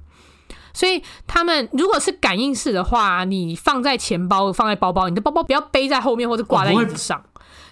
[0.73, 7.21] 所以他们如果是感应式的话，你放在钱包、放在包包，你的包包不要背在后面或者挂在椅子上，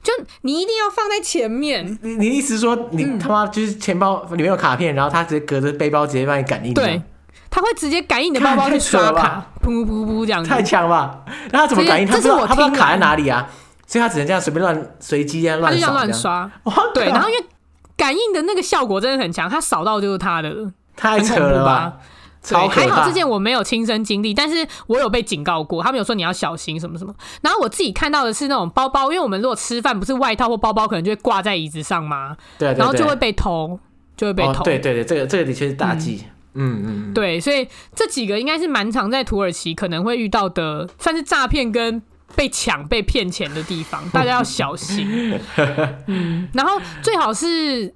[0.04, 0.12] 就
[0.42, 1.98] 你一定要放在前面。
[2.02, 6.74] 你你意思说，你他妈就是钱包里面有卡片，然后他直接隔着背包直接帮你感应？
[6.74, 7.02] 对，
[7.50, 11.24] 他会直接感应你的包包去刷卡，噗噗噗噗这样子，太强了。
[11.52, 12.08] 那他怎么感应？
[12.08, 13.50] 他不知道他不知道卡在哪里啊？
[13.90, 16.52] 所以他只能这样随便乱随机这样乱刷，他就这样乱刷。
[16.94, 17.44] 对，然后因为
[17.98, 21.98] 感应的那个效果真的很强，他扫到就是他的了，太扯了吧？
[22.44, 22.82] 超可怕。
[22.82, 27.12] 还好这件我没有亲身经历，但是我有被警告过，他们有说你要小心什么什么。
[27.42, 33.80] 然后我自己看到的是那种包包，因为我们如果吃饭不是外套或包包可能就会挂在椅子上嘛，对，然后就会被偷，
[34.16, 34.52] 就会被偷。
[34.52, 36.26] 哦、对对对，这个这个的确是大忌。
[36.54, 42.00] 嗯嗯，嗯对，所以这几个应该是蛮常在土耳其可能会遇到的，算是诈骗跟。
[42.36, 45.40] 被抢、被骗钱的地方，大家要小心。
[46.08, 47.94] 嗯，然后最好是。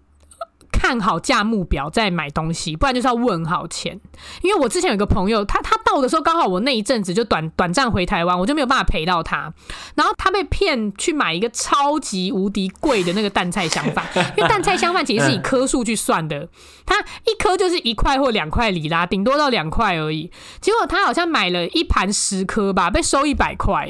[0.84, 3.98] 看好价目表再买东西，不然就是要问好钱。
[4.42, 9.54] 因为我之前有个朋友，他他到的时候刚好我那一阵子就短短暂回台湾，我就没有办法陪到他。
[9.96, 14.06] 然后他被骗去买一个超级无敌贵的那个淡菜香饭，
[14.36, 16.50] 因为淡菜香饭其实是以颗数去算的，
[16.86, 20.30] 他一颗就是一块或两块里拉，顶多到两块而已。
[20.60, 23.90] 结果他好像买了一盘十颗吧，被收一百块。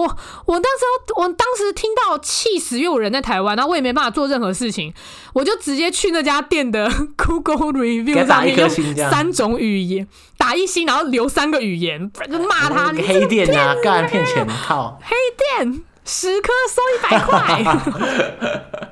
[0.00, 4.92] 我我当时我当时听到气死，因为有人在台湾，然后我也没办法做任何事情，
[5.34, 8.68] 我就直接去那家店的 Google Review 上面用
[9.10, 15.14] 三种语言打一星，然后留三个语言，就骂他黑店啊，干骗钱靠 黑
[15.58, 17.64] 店十颗收一百块，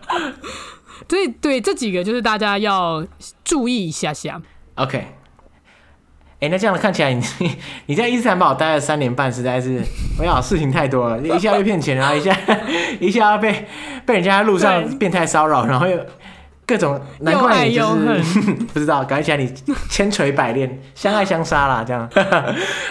[1.08, 3.06] 对对，这几个就是大家要
[3.44, 4.40] 注意一下下。
[4.76, 5.17] OK。
[6.40, 9.82] 哎、欸，那这样看起来 你，你你在伊斯坦堡待了三年半，实在是，
[10.18, 12.36] 我想事情太多了，一下又骗钱，然 后一下
[13.00, 13.66] 一下要被
[14.06, 15.98] 被人家在路上变态骚扰，然后又
[16.64, 18.22] 各种，难怪你就是
[18.72, 19.52] 不知道，感觉起来你
[19.90, 22.08] 千锤百炼，相爱相杀啦，这样。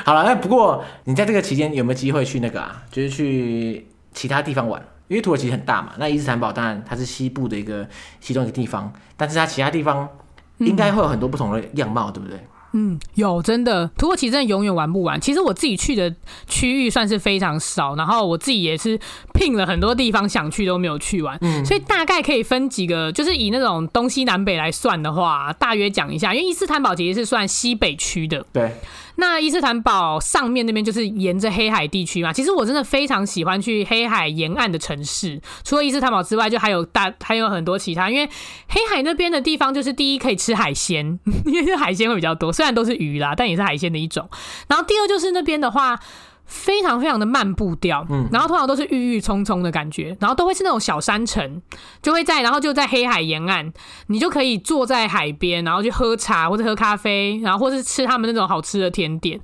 [0.03, 2.83] 好了，那不过你在这个期间有没有机会去那个啊？
[2.91, 4.81] 就是去其他地方玩？
[5.07, 7.87] 因为土耳其很大嘛，那伊斯坦堡当然它是西部的一个
[8.19, 10.09] 其中一个地方，但是它其他地方
[10.57, 12.37] 应该会有很多不同的样貌，嗯、对不对？
[12.79, 15.19] 嗯，有真的，土耳其真的永远玩不完。
[15.19, 16.13] 其实我自己去的
[16.45, 18.99] 区域算是非常少，然后我自己也是
[19.37, 26.33] 拼了很多地方想去都没有去完，嗯，所以大概可以分几个，就是以那种东西南北来算的话，大约讲一下。
[26.33, 28.75] 因为伊斯坦堡其实是算西北区的，对。
[29.19, 35.41] 那伊斯坦堡上面那边就是沿着黑海地区嘛，其实我真的非常喜欢去黑海沿岸的城市。
[35.63, 38.11] 除了伊斯坦堡之外，就还有大还有很多其他。
[38.11, 38.29] 因为
[38.67, 44.29] 黑海那边的地方，就是第一可以吃海鲜， 因为海鲜会比较多，虽然都是鱼啦，但也是海鲜的一种。
[44.67, 45.99] 然后第二就是那边的话。
[46.47, 51.61] 非常非常的慢步调，嗯，然后通常都是郁郁葱葱的感觉，然后都会是那种小山城，
[52.01, 53.71] 就会在，然后就在黑海沿岸，
[54.07, 59.39] 你就可以坐在海边，然后去喝茶或者喝咖啡，然后或是吃他们那种好吃的甜点，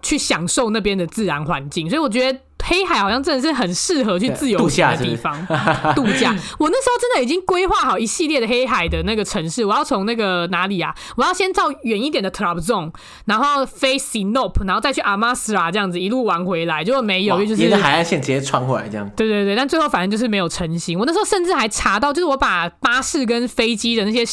[0.00, 2.38] 去享受那边的自然环境，所以我觉得。
[2.66, 5.34] 黑海好像真的是很适合去自由行的地方，
[5.94, 6.34] 度假。
[6.58, 10.94] 我那时候真的已经规划好一系列的黑海的那个城市，我要从那个哪里啊？
[11.16, 12.90] 我要先到远一点的 Trabzon，
[13.26, 16.82] 然后飞 Sinop，然后再去 Amasra 这样子一路玩回来。
[16.82, 19.08] 结果没有，就是沿着海岸线直接穿回来这样。
[19.14, 20.98] 对对对，但最后反正就是没有成型。
[20.98, 24.24] 我那时候甚至还查到，就是我把巴士跟飞机的那些。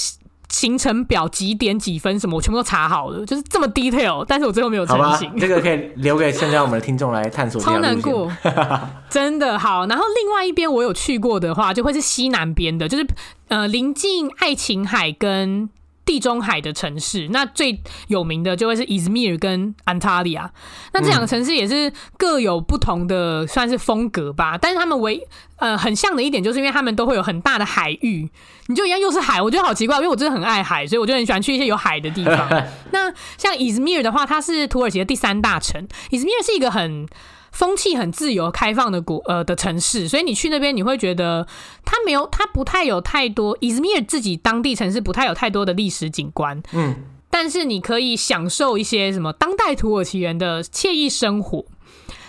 [0.52, 5.34] 行程表几点几分什么，我全部都查好了，就是这么 detail，但是我最后没有成型。
[5.40, 7.60] 这个可以留给现在我们的听众来探索。
[7.62, 8.32] 超难过，
[9.10, 9.86] 真的好。
[9.88, 13.08] 然后另外一边我有去过的话，就会是西南边的，就是
[13.48, 15.70] 呃临近爱琴海跟
[16.12, 17.30] 地中海的城市。
[17.30, 20.52] 那最有名的就会是伊兹密尔跟安塔利亚。
[20.92, 28.30] 那这两个城市也是各有不同的算是风格吧，但是他们唯呃很像的一点，就是因为他们都会有很大的海域。
[28.68, 32.50] 你就一样又是海，我觉得好奇怪，因为我真的很爱海，所以我就很喜欢去一些有海的地方。
[32.92, 35.88] 那像伊兹密尔的话，它是土耳其的第三大城。
[36.10, 37.08] 伊兹密尔是一个很
[37.52, 41.46] 风气很自由、开放的国呃的城市，所以你去那边你会觉得
[41.86, 43.58] 它没有，它不太有太多。
[43.60, 46.96] 伊兹密尔自己当地城市不太有太多的历史景观，嗯，
[47.30, 51.66] 但是你可以享受一些什么当代土耳其人的惬意生活。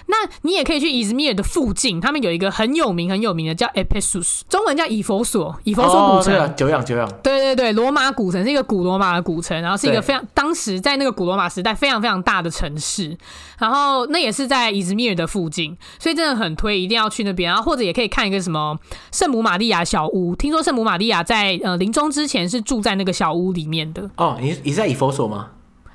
[0.06, 7.08] 那你也可以去伊兹密尔的附近，他们有一个很有名很有名的叫 Ephesus，中文叫以佛所，以佛所古城，哦、久仰久仰。
[7.22, 13.16] 对对对，罗马古城是一个古罗马的古城，然后是一个非常当时在那个古罗马时代非常非常大的城市，
[13.58, 18.78] 然后那也是在伊兹密尔的附近，所以真的很推，一定要去那边，然后或者也可以看一个什么
[19.12, 24.10] 圣母玛利亚小屋，听说圣母玛利亚在呃临终之前是住在那个小屋里面的。
[24.16, 25.48] 哦，你你在以佛所吗？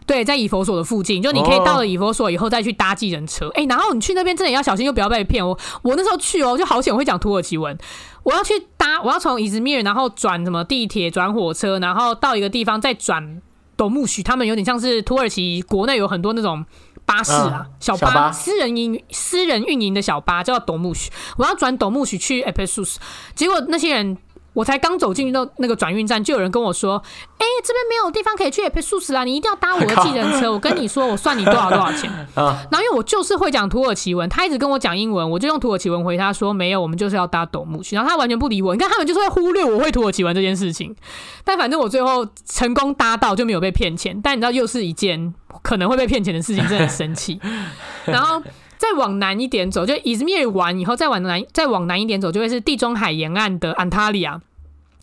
[0.07, 3.47] 对，在以佛所的附近，就你可以到了以佛所以后再去搭计程车。
[3.49, 5.55] 哎、哦欸，然后你去那边真的要小心，又不要被骗哦。
[5.81, 7.77] 我那时候去哦，就好险我会讲土耳其文。
[8.23, 13.41] 我要去搭，我要从伊兹密尔，然后转什么地铁、转火车，然后到一个地方再转
[13.75, 14.23] 斗木许。
[14.23, 16.63] 他们有点像是土耳其国内有很多那种
[17.05, 21.11] 巴士啊，嗯、小巴，小巴私人营私人运营的小巴，叫斗木许。
[21.37, 22.95] 我要转斗木许去 Ephesus，
[23.35, 24.17] 结果那些人。
[24.57, 26.97] 我才刚走进到那个转运站，就有人跟我说
[27.37, 30.49] ：“哎、欸，这边没有地方可以去也配素食啦，你一定要搭我的计程车。
[30.51, 32.09] ”我跟你说，我算你多少多少钱。
[32.35, 38.73] 然后因为我就是会讲土耳其文，他一直跟我讲英文，我就用土耳其文回他说：“没有，我们就是要搭斗木去。”然后他完全不理我。
[38.73, 40.95] 你看，他们就是会忽略我会土耳其文这件事情。
[41.43, 44.19] 但反正我最后成功搭到，就没有被骗钱。
[44.23, 47.39] 但你知道，又是一件可能会被骗钱的事情，真的很生气。
[48.05, 48.41] 然后。
[48.77, 54.41] 再往南一点走，就伊兹密尔完以后，再往南，再往南一点走，就会是地中海沿岸的安塔利亚。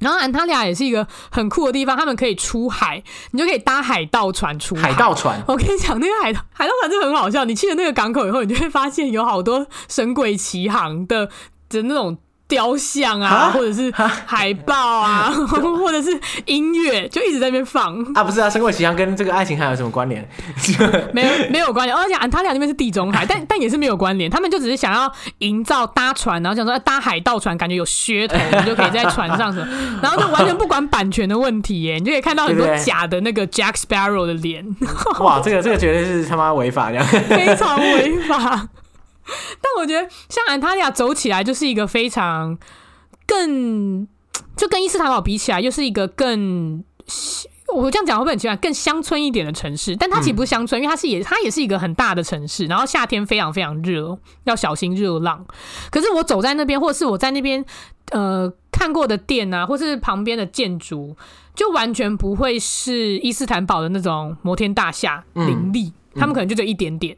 [0.00, 4.92] 然后安塔利亚也是一个很酷的地方，他们可以出海，你就可以搭海盗船出海。
[4.92, 7.44] 海盗船，我跟你讲，那个海海盗船真的很好笑。
[7.44, 11.28] 你去了那个港口以后，你就会发现有好多神鬼奇航的
[11.68, 12.18] 的那种。
[12.54, 18.22] 雕像啊，或者是海报啊， 或者是音乐，就一直在那边放啊。
[18.22, 20.26] 不是啊，《神鬼奇航》跟这个爱情还有什么关联？
[21.12, 21.96] 没有，没有关联。
[21.96, 24.30] 而且安塔利亚那边是地中海，但但也是没有关联。
[24.30, 34.64] 他们就只是想要营造搭船，然后想说搭海盗船，感觉有噱头，你就可以在船上什么，然后就完全不管版权的问题耶，你就可以看到很多假的那个 Jack Sparrow 的脸。
[35.18, 38.68] 哇，这个这个绝对是他妈违法这样，非常违法。
[39.62, 42.58] 但我觉得，像安塔利亚走起来就是一个非常
[43.26, 44.06] 更，
[44.56, 46.84] 就跟伊斯坦堡比起来，又是一个更，
[47.74, 48.56] 我这样讲会不会很奇怪？
[48.56, 55.46] 更乡村一点的城市，但它其实不是乡村，因为它是也它也是一个很大的城市，然后夏天非常非常热，要小心热浪。
[55.90, 57.64] 可是我走在那边，或是我在那边
[58.10, 61.16] 呃看过的店啊，或是旁边的建筑，
[61.54, 67.16] 就完全不会是伊斯坦堡的那种摩天大厦林立，他们可能就这一点点。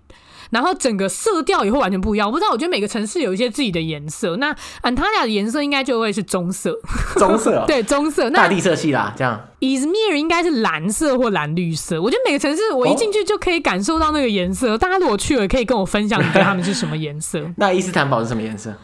[0.51, 4.37] 然后整个色调也会完全不一样，我不知道，我觉得每个城市有一些自己的颜色。
[4.37, 6.79] 那安塔利亚的颜色应该就会是棕色，
[7.17, 9.41] 棕色、哦， 对，棕色，那大地色系啦，这样。
[9.59, 12.01] 伊兹密尔应该是蓝色或蓝绿色。
[12.01, 14.75] 我觉得每个城市我一进去就可以感受到那个颜色。
[14.75, 17.43] 哦、大家如果去了，也可以跟我分享一下他们是什么颜色。
[17.57, 18.75] 那伊斯坦堡是什么颜色？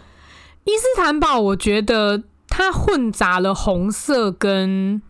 [0.64, 5.02] 伊斯坦堡，我觉得它混杂了红色跟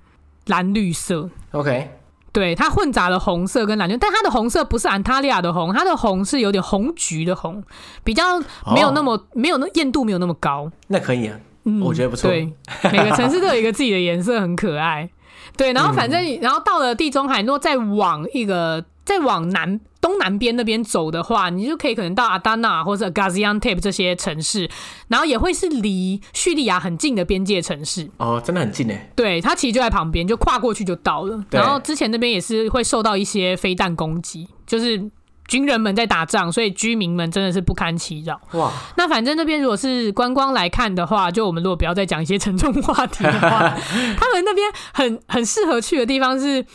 [0.46, 1.30] 蓝绿色。
[1.52, 1.90] OK。
[2.32, 7.62] 对，它混杂了红色跟蓝色，但它的红色不是安塔利亚的红，它的红是有点红橘的红，
[8.02, 8.40] 比较
[8.74, 10.70] 没有那么、哦、没有那艳度没有那么高。
[10.88, 12.30] 那可以啊，嗯，我觉得不错。
[12.30, 12.50] 对，
[12.90, 15.08] 每个城市都有一个自己的颜色，很可爱。
[15.56, 19.80] 对，然后反正、嗯、然后到了地中海，如果再往一个再往南。
[20.02, 24.68] 东南边那边走的话，你就可以可能到阿达纳或者 Gaziantep 这些城市，
[25.06, 28.10] 然后也会是离叙利亚很近的边界城市。
[28.16, 29.12] 哦，真的很近诶。
[29.14, 31.42] 对，它其实就在旁边，就跨过去就到了。
[31.52, 35.08] 然后之前那边也是会受到一些飞弹攻击，就是
[35.46, 38.40] 军人们在打仗，所以居民们真的是不堪其扰。
[38.54, 43.68] 哇，那反正那边如果是观光来看的话，就我们如果不要再讲一些沉重话题的话，
[44.18, 46.66] 他们那边很很适合去的地方是。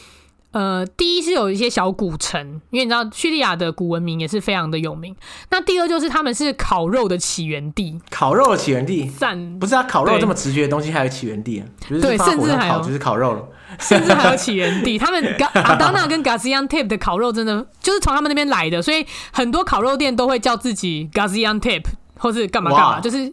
[0.52, 5.16] 呃，第一是有一些小古城，因为你知道叙利亚的古文明也是非常的有名。
[5.52, 9.84] 那第二就是他们是烤肉的起源地，烤肉的起源地，赞不是啊？
[9.84, 11.68] 烤肉这么直觉的东西还有起源地啊？
[11.88, 13.44] 对，甚至还有就是烤肉了，
[13.80, 14.98] 甚至还有起源地。
[15.00, 21.84] 他们阿达纳跟 Gaziantep 的烤肉真的就是从他们那边来的，所以很多烤肉店都会叫自己 Gaziantep
[22.18, 23.32] 或是干嘛干嘛，就是。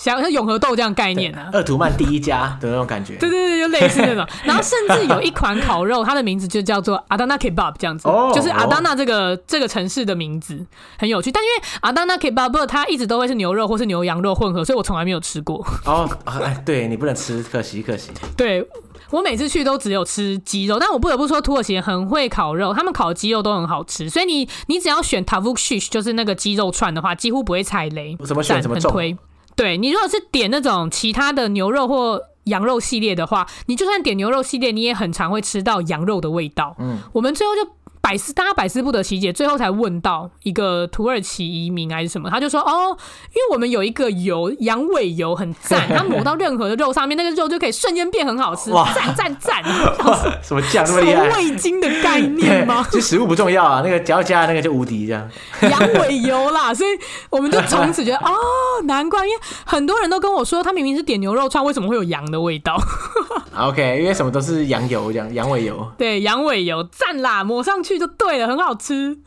[0.00, 4.26] 像像永和豆这样概念啊，鄂图曼第一家的那种感觉，对对对，就类似那种。
[4.44, 10.64] 然后甚至有一款烤肉，它的名字就叫做阿达纳 Kebab 这样子，哦、就是阿达纳这个、哦、这个城市的名字
[10.98, 11.30] 很有趣。
[11.30, 15.62] 但因为阿达纳 Kebab 它一直都会是牛肉或是牛羊肉混合，所以我从来没有吃过。
[15.84, 18.10] 哦，哎，对你不能吃，可惜可惜。
[18.34, 18.66] 对
[19.10, 24.08] 我每次去都只有吃鸡肉，但我不得不说土耳其人很会烤肉，他们烤的鸡肉都很好吃。
[24.08, 28.16] 所以你你只要选 Tavuk Shish 就是那个鸡肉串的话，几乎不会踩雷。
[28.24, 28.62] 怎么选？
[28.62, 29.14] 怎么推？
[29.60, 36.74] 对，你如果是点那种其他的牛肉或羊肉系列的话，你就算点牛肉系列，你也很常会吃到羊肉的味道。
[36.78, 37.70] 嗯，我们最后就。
[38.00, 42.96] 百思，大家百思不得其解，最后才问到一个土耳其移民还是什么，他就说哦，
[43.28, 49.62] 因为我们有一个油，羊尾油很赞， 它抹到任何的肉上面，那个肉就可以瞬间变很好吃，赞赞赞！
[50.42, 51.28] 什么酱什么厉害？
[51.36, 52.86] 味精的概念吗？
[52.90, 55.28] 其实食物不重要啊，那个只要加那个就无敌这样。
[55.62, 56.90] 羊尾油啦，所以
[57.28, 58.32] 我们就从此觉得哦，
[58.84, 62.80] 难怪，因为很多人都跟我说，他明明是点牛肉串，为什么会有羊的味道
[63.56, 65.86] ？OK，因为什么都是羊油这样，羊尾油。
[65.98, 67.89] 对，羊尾油赞啦，抹上去。
[67.94, 69.18] 去就对了，很好吃。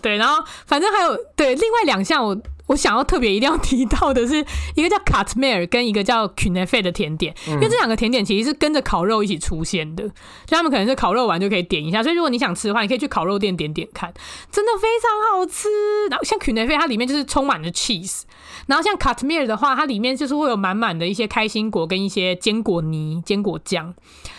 [0.00, 2.36] 对，然后反正还有对另外两项，我
[2.68, 4.44] 我想要特别一定要提到的是，
[4.76, 10.04] 一个叫 c a t m e r 跟一个叫 Künefe 的甜点，嗯、因为这两个甜点其实是跟着烤肉一起出现的，
[10.46, 14.12] 就他们可能是烤肉完就可以点一下，所以如果你想吃的话，你可以去烤肉店点点看，
[14.50, 15.68] 真的非常好吃。
[16.08, 18.22] 然后像 Künefe 它里面就是充满了 cheese，
[18.66, 23.94] 然后像 c a t m e r 的话，它里面就是会有满满的一些开心果跟一些坚果泥、坚果酱。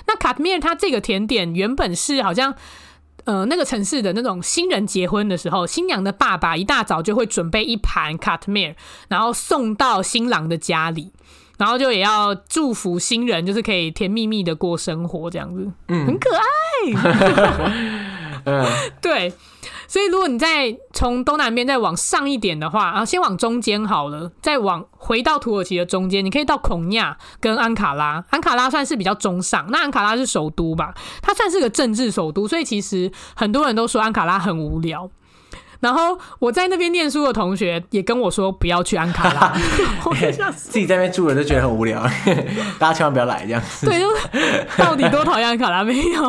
[0.07, 2.55] 那 Katmer 它这个甜点原本是好像。
[3.25, 8.75] 呃，那个城市的那种新人结婚的时候，新娘的爸爸一大早就会准备一盘卡特米尔，
[9.07, 11.11] 然后送到新郎的家里。
[11.55, 16.41] 然后就也要祝福新人，就是可以甜蜜蜜的过生活这样子，嗯，很可爱，
[18.43, 18.65] 嗯，
[18.99, 19.31] 对。
[19.93, 28.25] 所以，如果你再从东南边再往上一点的话，啊，先往中间好了，再往回到土耳其的中间，你可以到孔亚跟安卡拉。
[28.31, 30.95] 安卡拉算是比较中上，那安卡拉是首都吧？
[31.21, 35.07] 它算是个政治首都，所以其实很多人都说安卡拉很无聊。
[35.83, 39.53] 然后我在那边念书的同学也跟我说不要去安卡拉，
[40.55, 42.01] 自己在那边住了都觉得很无聊，
[42.79, 43.85] 大家千万不要来这样子。
[43.85, 46.23] 对，就是到底多讨厌安卡拉没有？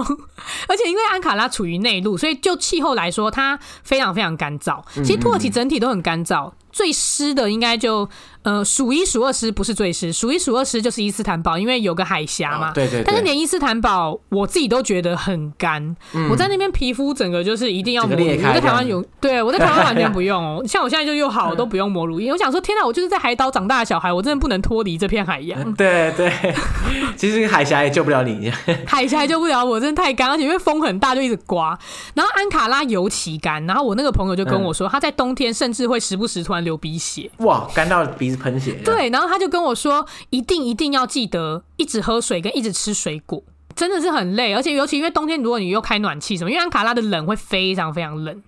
[0.67, 4.83] 而且因为安卡拉处于内陆，所以就气候来说，它非常非常干燥。
[4.97, 6.51] 其实土耳其整体都很干燥。
[6.73, 8.09] 最湿的应该就
[8.45, 12.71] 呃数一数二湿，不是最湿，数一数二湿就是伊斯坦堡，因为有个海峡嘛。
[12.71, 13.05] 哦、对，对对。
[13.05, 15.83] 但是连伊斯坦堡我自己都觉得很干，
[16.13, 18.25] 嗯、我在那边皮肤整个就是一定要抹乳。
[18.25, 20.67] 我在台湾有，对我在台湾完全不 用哦、喔。
[20.67, 22.31] 像我现在就又好都不用抹乳液。
[22.31, 25.73] 我想说，天哪，我就是在海岛长大的小孩，我真的不能脱离这片海洋。
[25.75, 26.33] 对对，
[27.17, 28.53] 其实海峡也救不了你。
[28.87, 31.79] 海峡也救不了我，真的太干，而且因为风很大，就一直刮。
[32.15, 38.81] 然后安卡拉尤其干，然后我那个朋友就跟我说，嗯、他在冬天甚至会时不时突然流鼻血，哇，干到鼻喷血。
[38.85, 43.43] 对，然后他就跟我说，一定一定要记得一直喝水跟一直吃水果，
[43.75, 48.43] 真的是很累，而且尤其因为冬天，如果你又开暖气什么，因为安卡拉的冷会非常非常冷。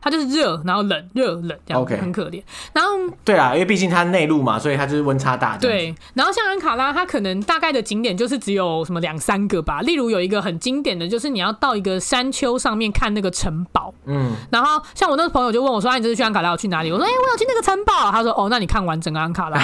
[0.00, 2.42] 它就是热，然后冷，热冷这样.很可怜。
[2.72, 2.90] 然后
[3.24, 5.56] 对啊，因为毕竟它内陆嘛，所以它就是温差大。
[5.56, 9.80] 对，然后像安卡拉，它可能大概的景点就是只有什么两三个吧。
[9.82, 13.92] 例如有一个很经典的就是你要到一个山丘上面看那个城堡。
[14.06, 14.32] 嗯。
[14.50, 19.58] 然后像我那个朋友就问我说：“啊，你这次去安卡拉要去哪里？”我说：“哎、欸，我要去那个城堡。”他说：“哦，那你看完整个安卡拉。”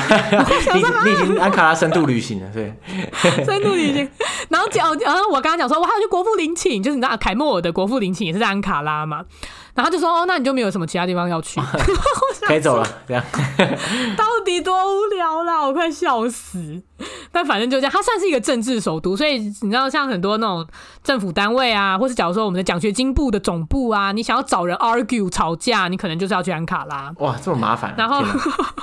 [0.74, 2.74] 你你已经安卡拉深度旅行了，对。
[3.44, 4.08] 深度旅行。
[4.48, 9.24] 然后讲，然后我刚刚讲说，我还要去国父陵寝，就是你知道凯莫尔的国父陵寝也是在安卡拉嘛。
[9.76, 11.60] 然后就说哦，那你就没有什么其他地方要去，
[12.48, 12.86] 可以走了。
[13.06, 13.22] 这样
[14.16, 16.82] 到底多无聊啦，我快笑死。
[17.30, 20.66] 但反正就这样，它算是一个政治首都，所以你知道，像很多那种
[21.04, 27.12] 政府单位啊，或是假如说我们的奖学金部的总部啊，你想要找人 argue 吵架，你可能就是要去安卡拉。
[27.18, 27.94] 哇，这么麻烦啊。
[27.98, 28.24] 然后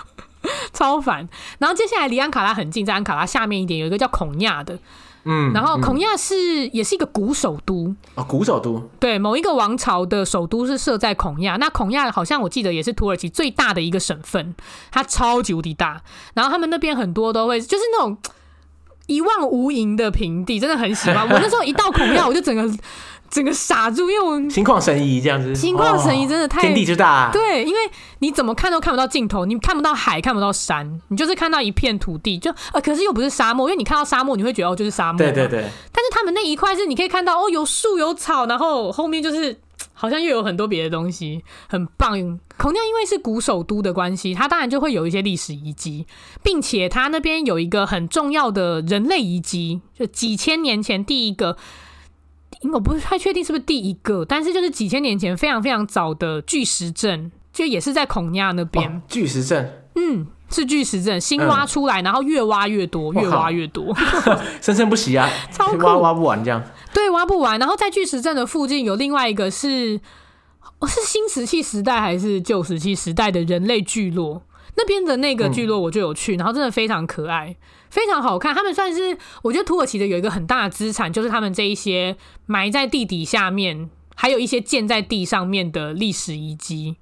[0.74, 1.28] 超烦。
[1.58, 4.78] 然后接下来离安卡拉很近，在安卡拉下面一点有一个叫孔亚的。
[5.26, 11.56] 嗯，然后孔亚是、嗯、也是一个古首都哦，古首都对，某一个王朝的首都是设在孔亚。
[11.58, 14.54] 那孔亚好像我记得也是土耳其最大的一个省份，
[14.92, 16.02] 它超级无敌大。
[16.34, 18.18] 然后他们那边很多都会就是那种
[19.08, 21.28] 一望无垠的平地，真的很喜欢。
[21.28, 22.70] 我那时候一到孔亚，我就整个。
[23.34, 27.30] 整个傻住，因为我心旷神怡这样子，心旷神怡真的太、哦、天地之大、啊。
[27.34, 27.80] 对，因为
[28.20, 35.18] 你怎么看都看不到尽头，你看不到海，看不到山，你就是看到一片土地，就呃，可是又不是沙漠，因为你看到沙漠，你会觉得哦，就是沙漠。
[35.18, 35.62] 对对对。
[35.92, 39.60] 但是他们那一块是你可以看到哦，有树有草，然后后面就是
[39.94, 42.12] 好像又有很多别的东西，很棒。
[42.56, 46.06] 孔庙因为是古首都的关系，它当然就会有一些历史遗迹，
[46.44, 51.58] 并且它那边有一个很重要的人类遗迹，就几千年前第一个。
[52.72, 59.02] 我不是太确定是不是第一个，但是就是几千年前非常非常早的巨石阵，就也是在孔亚那边。
[59.08, 63.94] 巨石阵，嗯，是巨石阵，新挖出来，嗯、然后越挖越多，越挖越多，
[64.62, 66.64] 生生不息啊， 超挖挖不完这样。
[66.94, 67.60] 对，挖不完。
[67.60, 70.00] 然后在巨石阵的附近有另外一个是，
[70.80, 74.44] 哦，是新石器时代还是旧石器时代的人类聚落？
[74.76, 77.56] 那边的那个聚落我就有去，嗯、然后真的非常可爱。
[77.94, 82.18] 非常好看，他们算是我觉得土耳其的有一个很大的资产，就是他们这一些
[82.48, 86.96] 埋在地底下面，还有一些建在地上面的历史遗迹。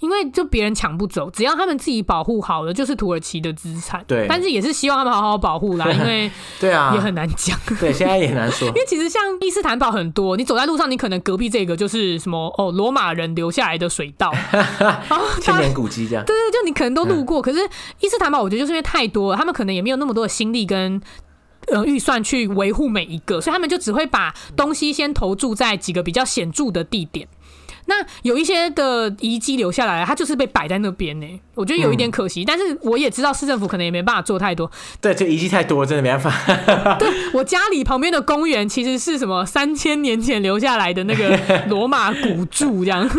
[0.00, 4.04] 因为就别人抢不走，只要他们自己保护好了，就是土耳其的资产。
[4.06, 6.30] 对，但是也是希望他们好好保护啦， 因为
[6.60, 7.58] 对啊，也很难讲。
[7.80, 8.68] 对，现在也难说。
[8.74, 14.32] 因为其实像伊斯坦堡很多，你走在路上，你可能隔壁这个就是什么哦，罗马人留下来的水道，
[15.40, 16.24] 千年古迹这样。
[16.24, 17.58] 对对，就你可能都路过，可是
[18.00, 21.00] 伊斯坦堡我觉得就是因为太多了，他们可能也没有那么多的心力跟
[21.68, 27.26] 呃预算去维护每一个，所以他们就只会把东西先投注在几个比较显著的地点。
[27.86, 31.40] 那有一些的遗迹留下来，它就是被摆在那边呢。
[31.54, 34.70] 我觉得有一点可惜，嗯、但是我也知道市政府可能也没办法做太多。
[35.00, 36.30] 对，这遗迹太多，真的没办法。
[36.98, 41.38] 对，我家里旁边的公园其实是什么三千年前留下来的那个
[41.70, 43.08] 罗马古柱，这样。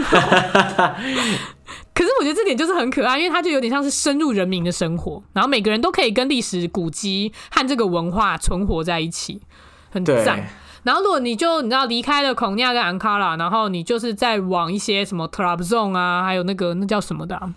[1.94, 9.42] 可是我觉得这点就是很可爱，因为它就有点像是深入人民的生活，然后每个人都可以跟历史古迹和这个文化存活在一起，
[9.90, 10.48] 很赞。
[10.88, 17.54] 然后，如果你就你知道离开了孔尼亚跟安卡拉，然后你就是再往一些什么特拉布宗啊，还有那个那叫什么的、啊，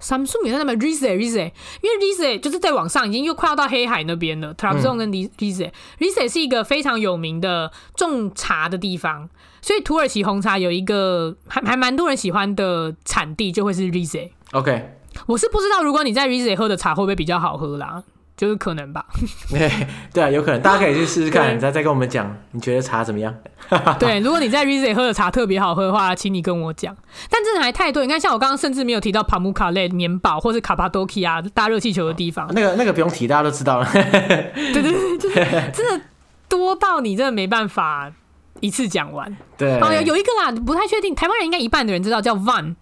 [0.00, 4.54] 什么书名在那边？Rize Rize，因为 Rize 就是在往上，已经又快要到黑海那边了。
[4.54, 9.28] 特拉布宗跟 Rize Rize 是一个非常有名的种茶的地方，
[9.60, 14.30] 所以土耳其红茶有一个还还蛮多人喜欢的产地，就会是 Rize。
[14.52, 14.96] OK。
[15.26, 18.02] 我是不知道，如果你在 Rize 喝的茶会不会比较好喝啦？
[18.42, 19.06] 就是可能吧。
[19.48, 19.70] 对
[20.12, 23.32] 对啊，有可能，大家可以去试试看，你再再跟我们讲，你觉得茶怎么样？
[24.00, 26.92] 对，如果你在 Rize 喝的茶特别好喝的话，请你跟我讲。
[27.30, 32.50] 但真的还太多，你看，像我刚刚甚至没有提到帕姆卡类棉堡，或是卡帕多奇亚大热气球的地方。
[32.52, 33.88] 那个那个不用提，大家都知道了。
[33.92, 34.90] 对对对，
[35.22, 36.04] 就是真的
[36.48, 38.10] 多到你真的没办法
[38.58, 39.36] 一次讲完。
[39.56, 42.74] 对，哦，有有一个啦，不太确定，台湾人应该一半的人知道，叫 Van。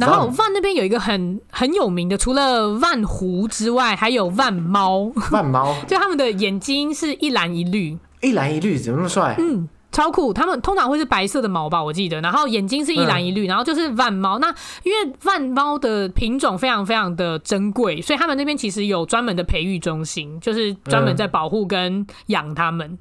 [0.00, 5.12] 然后万那边有一个很很有名的，除了万湖之外，还有万猫。
[5.30, 9.36] 万猫 就他们的眼睛是一蓝一绿，一蓝一绿怎么那么帅？
[9.38, 10.32] 嗯，超酷。
[10.32, 12.20] 他们通常会是白色的毛吧，我记得。
[12.20, 14.38] 然后眼睛是一蓝一绿，嗯、然后就是万猫。
[14.40, 22.90] 那因为万猫的品种非常非常的珍贵，所以他们那边其实有专门的培育中心，就是专门在保护跟养它们。
[22.90, 22.98] 嗯、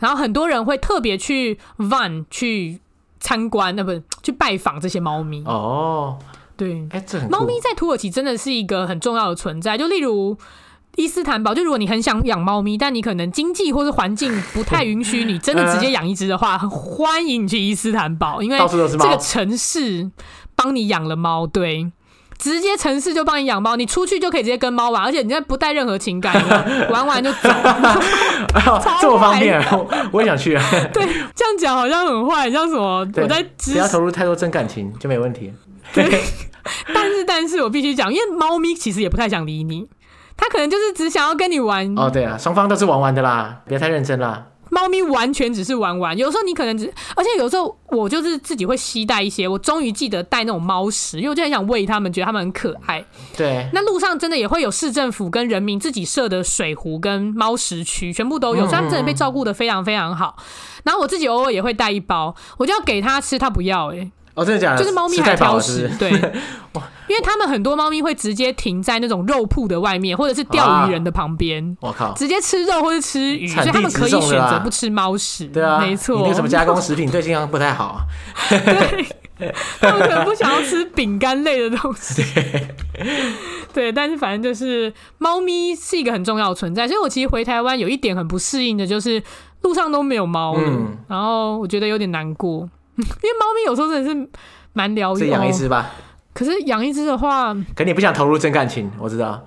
[0.00, 2.80] 然后很多人会特别去万去。
[3.20, 6.18] 参观那不是去拜访这些猫咪哦，
[6.56, 9.76] 对，哎、欸，这猫咪在土耳其真的是一个很重要的存在。
[9.76, 10.36] 就例如
[10.96, 20.10] 伊斯坦堡，就如果你很想养猫咪，但你可能经济或是环境不太允许你真的直接养一只的话，很欢迎你去伊斯坦堡，因为这个城市
[20.54, 21.92] 帮你养了猫，对。
[22.38, 26.34] 直接城市就帮你养猫，你出去就可以直接跟猫玩，而且你现在不带任何情感，
[26.88, 27.48] 玩完就走，
[29.00, 30.64] 这么方便，我我也想去啊。
[30.92, 33.06] 对，这样讲好像很坏，像什么？
[33.16, 35.52] 我在只要投入太多真感情就没问题。
[35.92, 36.04] 对，
[36.94, 39.88] 但是但是我必须讲，因为猫咪其实也不太想理你，
[40.36, 41.92] 它可能就是只想要跟你玩。
[41.98, 44.44] 哦，对啊，双方都是玩玩的啦，别太认真啦。
[44.70, 53.04] 猫咪完全只是玩玩，有时候你可能只，而且有时候我就是自己会携带一些，我终于记得带那种猫食，因为我就很想喂它们，觉得它们很可爱。
[53.36, 60.36] 对，那路上真的也会有市政府跟人民自己设的水壶跟猫食区，全部都有，所以它们真的被照顾的非常非常好。
[60.84, 64.12] 然后我自己偶尔也会带一包，我就要给它吃，它不要哎、欸。
[64.34, 64.78] 哦，真的假的？
[64.78, 66.10] 就是猫咪还挑食，对，
[67.08, 71.76] 因为他们很多猫咪会直接停在那种肉铺的外面，或者是钓鱼人的旁边。
[71.80, 75.46] 我靠，直接吃肉或者吃鱼，所以他们可以选择不吃猫食。
[75.46, 76.18] 对啊，没错。
[76.18, 78.00] 你那什么加工食品对健康不太好。
[79.38, 82.24] 对，他们可能不想要吃饼干类的东西。
[83.72, 89.22] 对，但是反正就是猫咪是一个很重要的存在，所以我其实回台湾有一点很不适应的，就是
[89.62, 90.62] 路上都没有猫了，
[91.06, 92.68] 然后我觉得有点难过。
[92.98, 94.28] 因为猫咪有时候真的是
[94.72, 95.88] 蛮疗愈，养一只吧。
[96.38, 99.44] 可是养一只的话，可你不想投入真感情，我知道。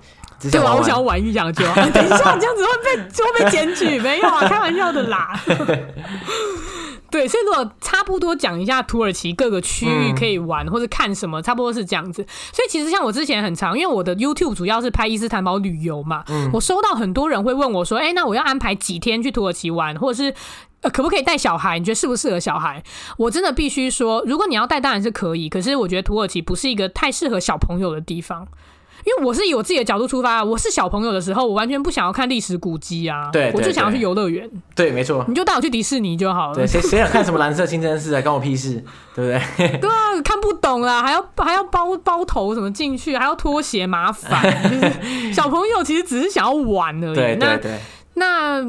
[0.50, 1.64] 对啊，我想要玩一养就。
[1.74, 5.40] 等一下，你这样子会被就会被检举，没有啊，开玩笑的啦。
[7.10, 12.22] 对，所以如果差不多讲一下土耳其各个区域可以玩或者看什么，差不多是这样子。
[12.52, 16.22] 所以其实像我之前很长，因为我的 YouTube 主要是拍伊斯坦堡旅游嘛，
[16.52, 20.34] 我收到很多人会问我说：“哎，那我要安排几天去土耳其玩，或者是？”
[20.82, 21.78] 呃，可不可以带小孩？
[21.78, 22.82] 你觉得适不适合小孩？
[23.16, 25.48] 我真的必须说，如果你要带，当然是可以。
[25.48, 28.46] 可是我觉得土耳其不是一个太适合小朋友的地方，
[29.04, 30.42] 因为我是以我自己的角度出发。
[30.42, 34.50] 我是小朋友的时候，我完全不想要看历史古迹啊，对，我就想要去游乐园。
[34.74, 36.54] 对，没错，你就带我去迪士尼就好了。
[36.56, 38.20] 对，谁谁想看什么蓝色清真寺啊？
[38.20, 39.78] 关我屁事，对不对？
[39.78, 44.42] 对啊，看不懂啦，还要还要包包头什么进去，还要脱鞋，麻烦。
[44.64, 47.14] 就 是小朋友其实只是想要玩而已。
[47.14, 47.78] 对对对，
[48.14, 48.60] 那。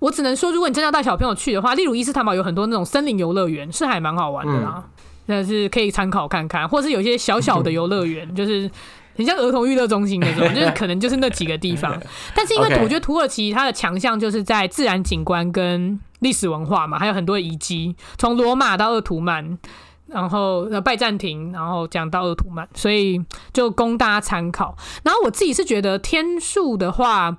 [0.00, 4.82] 那我只能说，如果你真的要带小朋友去的话，例如伊斯坦堡有很多那种森林游乐园，是还蛮好玩的啦，
[5.26, 8.70] 但、嗯、是可以参考看看，或是有一些小小的游乐园，嗯、就是
[9.14, 12.00] 很像儿童娱乐中心那种，就是可能就是那几个地方。
[12.34, 19.58] 但是因为我觉得土耳其它的强项就是在自然景观跟历史文化嘛，还有很多遗迹，从罗马到鄂图曼，
[20.06, 23.22] 然后拜占庭，然后讲到鄂图曼，所以
[23.52, 24.74] 就供大家参考。
[25.02, 27.36] 然后我自己是觉得天数的话，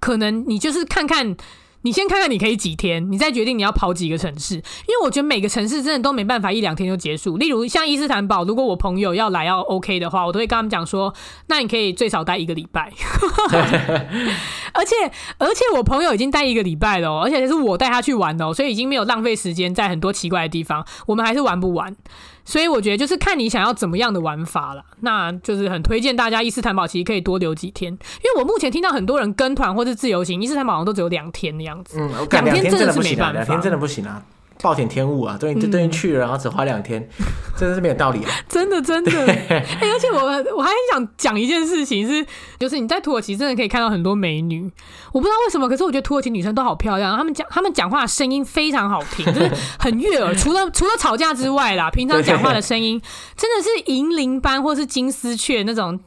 [0.00, 1.34] 可能你就是看看。
[1.82, 4.56] 你先看看你可以几天，你再决定你要跑几个城市。
[4.56, 7.36] 因为我觉得每个城市真的都没办法一两天就结束。
[7.36, 11.14] 例如像伊斯坦堡，如果我朋友要来要 OK 的话，我都会跟他们讲说，
[11.46, 12.92] 那你可以最少待一个礼拜。
[14.74, 14.94] 而且
[15.38, 20.84] 而且我朋友已经待一个礼拜了，而且是我带他去玩的，所以已经没有浪费时间在很多奇怪的地方。
[21.06, 21.96] 我们还是玩不完。
[22.44, 27.98] 所以我觉得就是看你想要怎么样的玩法了，那就是很推荐大家伊斯坦堡其实可以多留几天，因
[28.34, 34.22] 为我目前听到很多人跟团或是自由行，伊斯坦堡好像都只有两天的样子，嗯，两天真的是没办法，两天真的不行啊。
[34.60, 35.36] 暴殄天物啊！
[35.38, 37.08] 对，就等于去了，然后只花两天，
[37.56, 38.30] 真的是没有道理啊！
[38.48, 39.12] 真的，真的。
[39.24, 40.18] 哎，而且我
[40.56, 42.26] 我还很想讲一件事情是，
[42.58, 44.68] 就是你在土耳其真的可以看到很多美女。
[45.12, 49.48] 我不知道为什么，可是我觉得土耳其女生都好漂亮，她们讲她们讲话的声音非常好听，就是
[49.78, 50.34] 很悦耳。
[50.34, 53.00] 除了除了吵架之外啦，平常讲话的声音
[53.36, 56.00] 真的是银铃般或是金丝雀那种。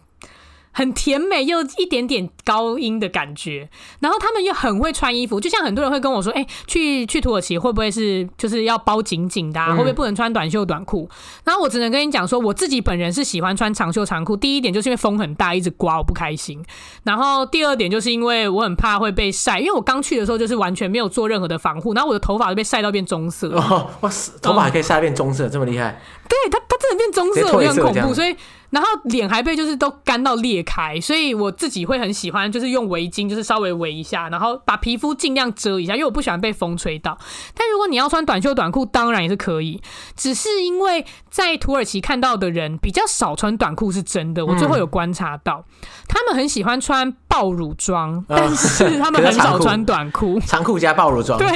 [0.71, 3.69] 很甜美又一点点高音的感觉，
[3.99, 11.09] 然后他们又很会穿衣服，就像很多人会跟我说，哎、欸，去去土耳其会不会是就是要包紧紧的、啊，会不会不能穿短袖短裤？
[11.43, 14.37] 然后我只能跟你讲说，我自己本人是喜欢穿长袖长裤。
[14.37, 16.63] 第一点就是因为风很大，一直刮我不开心。
[17.03, 23.49] 然后第二点就是因为我很怕会被晒，因为我刚去的时候就是完全没有做任何的防护，然后我的头发都被晒到变棕色。
[23.49, 25.99] 哦，哇塞，头发还可以晒变棕色，嗯、这么厉害？
[26.29, 28.35] 对，它它真的变棕色，我觉得很恐怖，所以。
[28.71, 37.17] 然后脸还被就是都干到裂开，所以我自己会很喜欢，就是用围巾，就是稍微围一下，然后把皮肤尽量遮一下，因为我不喜欢被风吹到。
[37.53, 39.81] 但如果你要穿短袖短裤，当然也是可以，
[40.15, 44.45] 只是因为在土耳其看到的人比较少穿短裤，是真的。
[44.45, 51.37] 我最后有观察到，嗯、他们很喜欢穿爆乳装，但是他们很少穿短裤， 长裤加爆乳装。
[51.37, 51.47] 对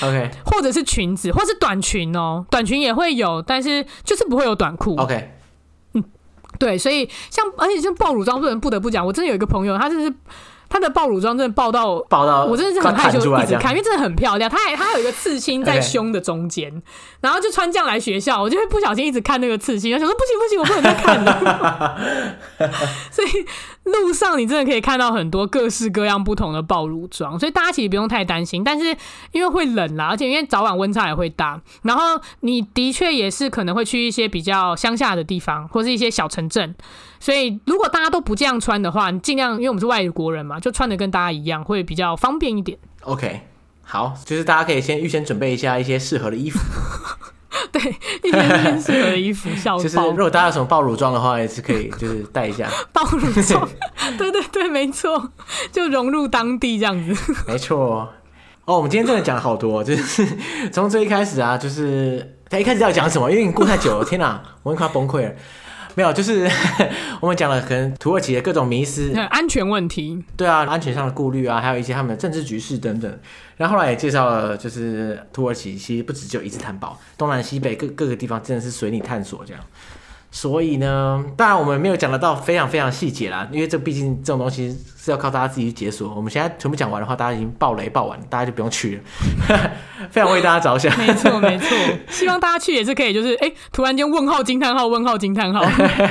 [0.00, 4.94] ，OK，或者是裙子，或是短裙哦，短裙也会有，但是就是不会有短裤。
[4.96, 5.38] OK。
[6.62, 10.14] 对，所以像而且像爆乳装，不能不得不讲，我真的有一个朋友，他真的是
[10.68, 14.48] 他的爆乳装真的爆到爆到，我真的是很害羞一直看，因为真的很漂亮。
[14.48, 16.80] 他还他还有一个刺青在胸的中间.
[17.20, 22.00] 然后就穿这样来学校，我就会不小心一直看那个刺青，我想说不行不行，我不能再看了。
[23.10, 23.28] 所以
[23.84, 28.62] 路上你真的可以看到很多各式各样不同的暴露装，所以大家其实不用太担心。
[28.62, 28.96] 但是
[29.32, 36.74] 因为会冷啦，而且因为早晚温差也会大，然后你的确也是可能会去一些比较乡下的地方，或是一些小城镇。
[37.18, 42.78] 所以如果大家都不这样穿的话，你尽量，因为我们是外国人嘛，就穿的跟大家一样，会比较方便一点。
[43.02, 43.42] OK，
[43.82, 46.58] 好，就是大家可以先预先准备一下一些适合的衣服。
[47.72, 47.80] 对，
[48.22, 49.82] 一些适合的衣服， 笑包。
[49.82, 52.68] 就是如果大家有什么爆乳装的话，也是可以，就是带一下。
[52.92, 53.68] 爆乳装，
[54.18, 55.30] 对对对，没错，
[55.72, 57.32] 就融入当地这样子。
[57.48, 58.08] 没错。
[58.64, 60.24] 哦，我们今天真的讲了好多，就是
[60.70, 63.28] 从最一开始啊，就是他一开始要讲什么？
[63.30, 65.32] 因为你过太久了，天哪，我快要崩溃了。
[65.94, 66.48] 没有，就是
[67.20, 73.18] 我们讲了可能土耳其的各种迷思、安全问题，对啊，安全上的顾虑啊，还有一些他们的政治局势等等。
[73.56, 79.62] 然后后来也介绍了，就是土耳其其实不只只有伊斯坦堡，东南西北各各个地方真的是随你探索这样。
[80.34, 86.14] 所以呢，当然我们没有讲得到非常非常细节啦，因为这毕竟这种东西是要靠大家自己去解锁。
[86.14, 89.02] 我们现在全部讲完的话，大家已经爆雷爆完，大家就不用去了。
[90.10, 90.98] 非常为大家着想。
[90.98, 91.68] 没错没错，
[92.08, 95.60] 希望大家去也是可以，就是哎、欸，突然间问号惊叹号问号惊叹号。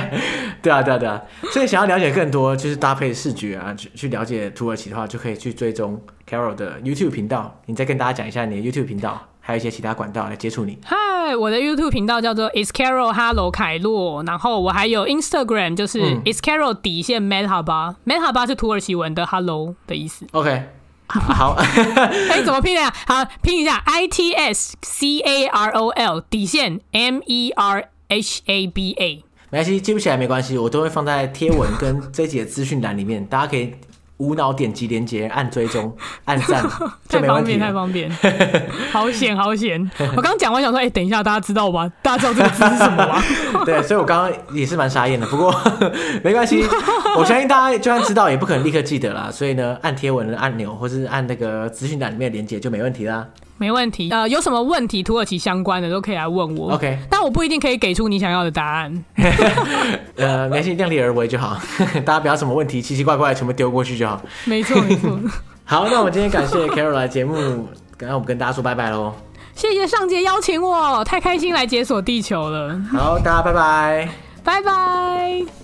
[0.62, 1.20] 对啊对啊对啊，
[1.50, 6.00] 所以想要了解更多，就是搭配视觉啊，去去了解土耳其的话，就可以去追踪
[6.30, 7.60] Carol 的 YouTube 频道。
[7.66, 9.20] 你再跟大家讲一下你的 YouTube 频道。
[9.44, 10.78] 还有一些其他管道来接触你。
[10.84, 20.24] 嗨，我的 YouTube 频道叫做 It's Carol Hello 凯洛，然后我还有 Instagram，就是 It's Carol 底线 Merhaba，Merhaba 是土耳其文的 Hello 的意思。
[20.30, 20.68] OK，
[21.08, 21.66] 好，哎、
[22.36, 22.94] 欸，怎么拼的呀？
[23.06, 28.94] 好，拼一下 I T S C A R O L 底线 M E R H A B
[28.96, 29.24] A。
[29.50, 33.74] 没关系，记不起来没关系，我都会放在贴文跟这集的资讯栏里面，大家可以。
[34.22, 35.92] 无脑点击连接，按追踪，
[36.24, 36.62] 按赞，
[37.10, 38.08] 太方便，太方便，
[38.92, 39.90] 好险，好险！
[40.16, 41.90] 我刚讲完，想说，哎、欸，等一下，大家知道吧？
[42.00, 43.20] 大家知道这个字是什么吗？
[43.66, 45.26] 对，所以我刚刚也是蛮傻眼的。
[45.26, 45.52] 不过
[46.22, 46.64] 没关系，
[47.18, 49.28] 我相信大家就算知道，也不可能立刻记得啦。
[49.32, 53.26] 所以呢，按贴文的按钮，或是按那个资讯栏里面的连接，就没问题啦。
[53.62, 56.72] 没问题，呃，有什么问题土耳其相关的都可以来问我。
[56.72, 59.04] OK，但我不一定可以给出你想要的答案。
[60.18, 61.56] 呃，没关系，量力而为就好。
[62.04, 64.20] 大家不要什么问题奇奇怪怪全部丢过去就好。
[64.46, 65.16] 没错，没错。
[65.64, 67.36] 好，那我们今天感谢 Carol 来节目，
[67.96, 69.14] 刚刚我们跟大家说拜拜喽。
[69.54, 72.82] 谢谢上杰邀请我，太开心来解锁地球了。
[72.90, 74.08] 好，大家拜拜，
[74.42, 75.61] 拜拜。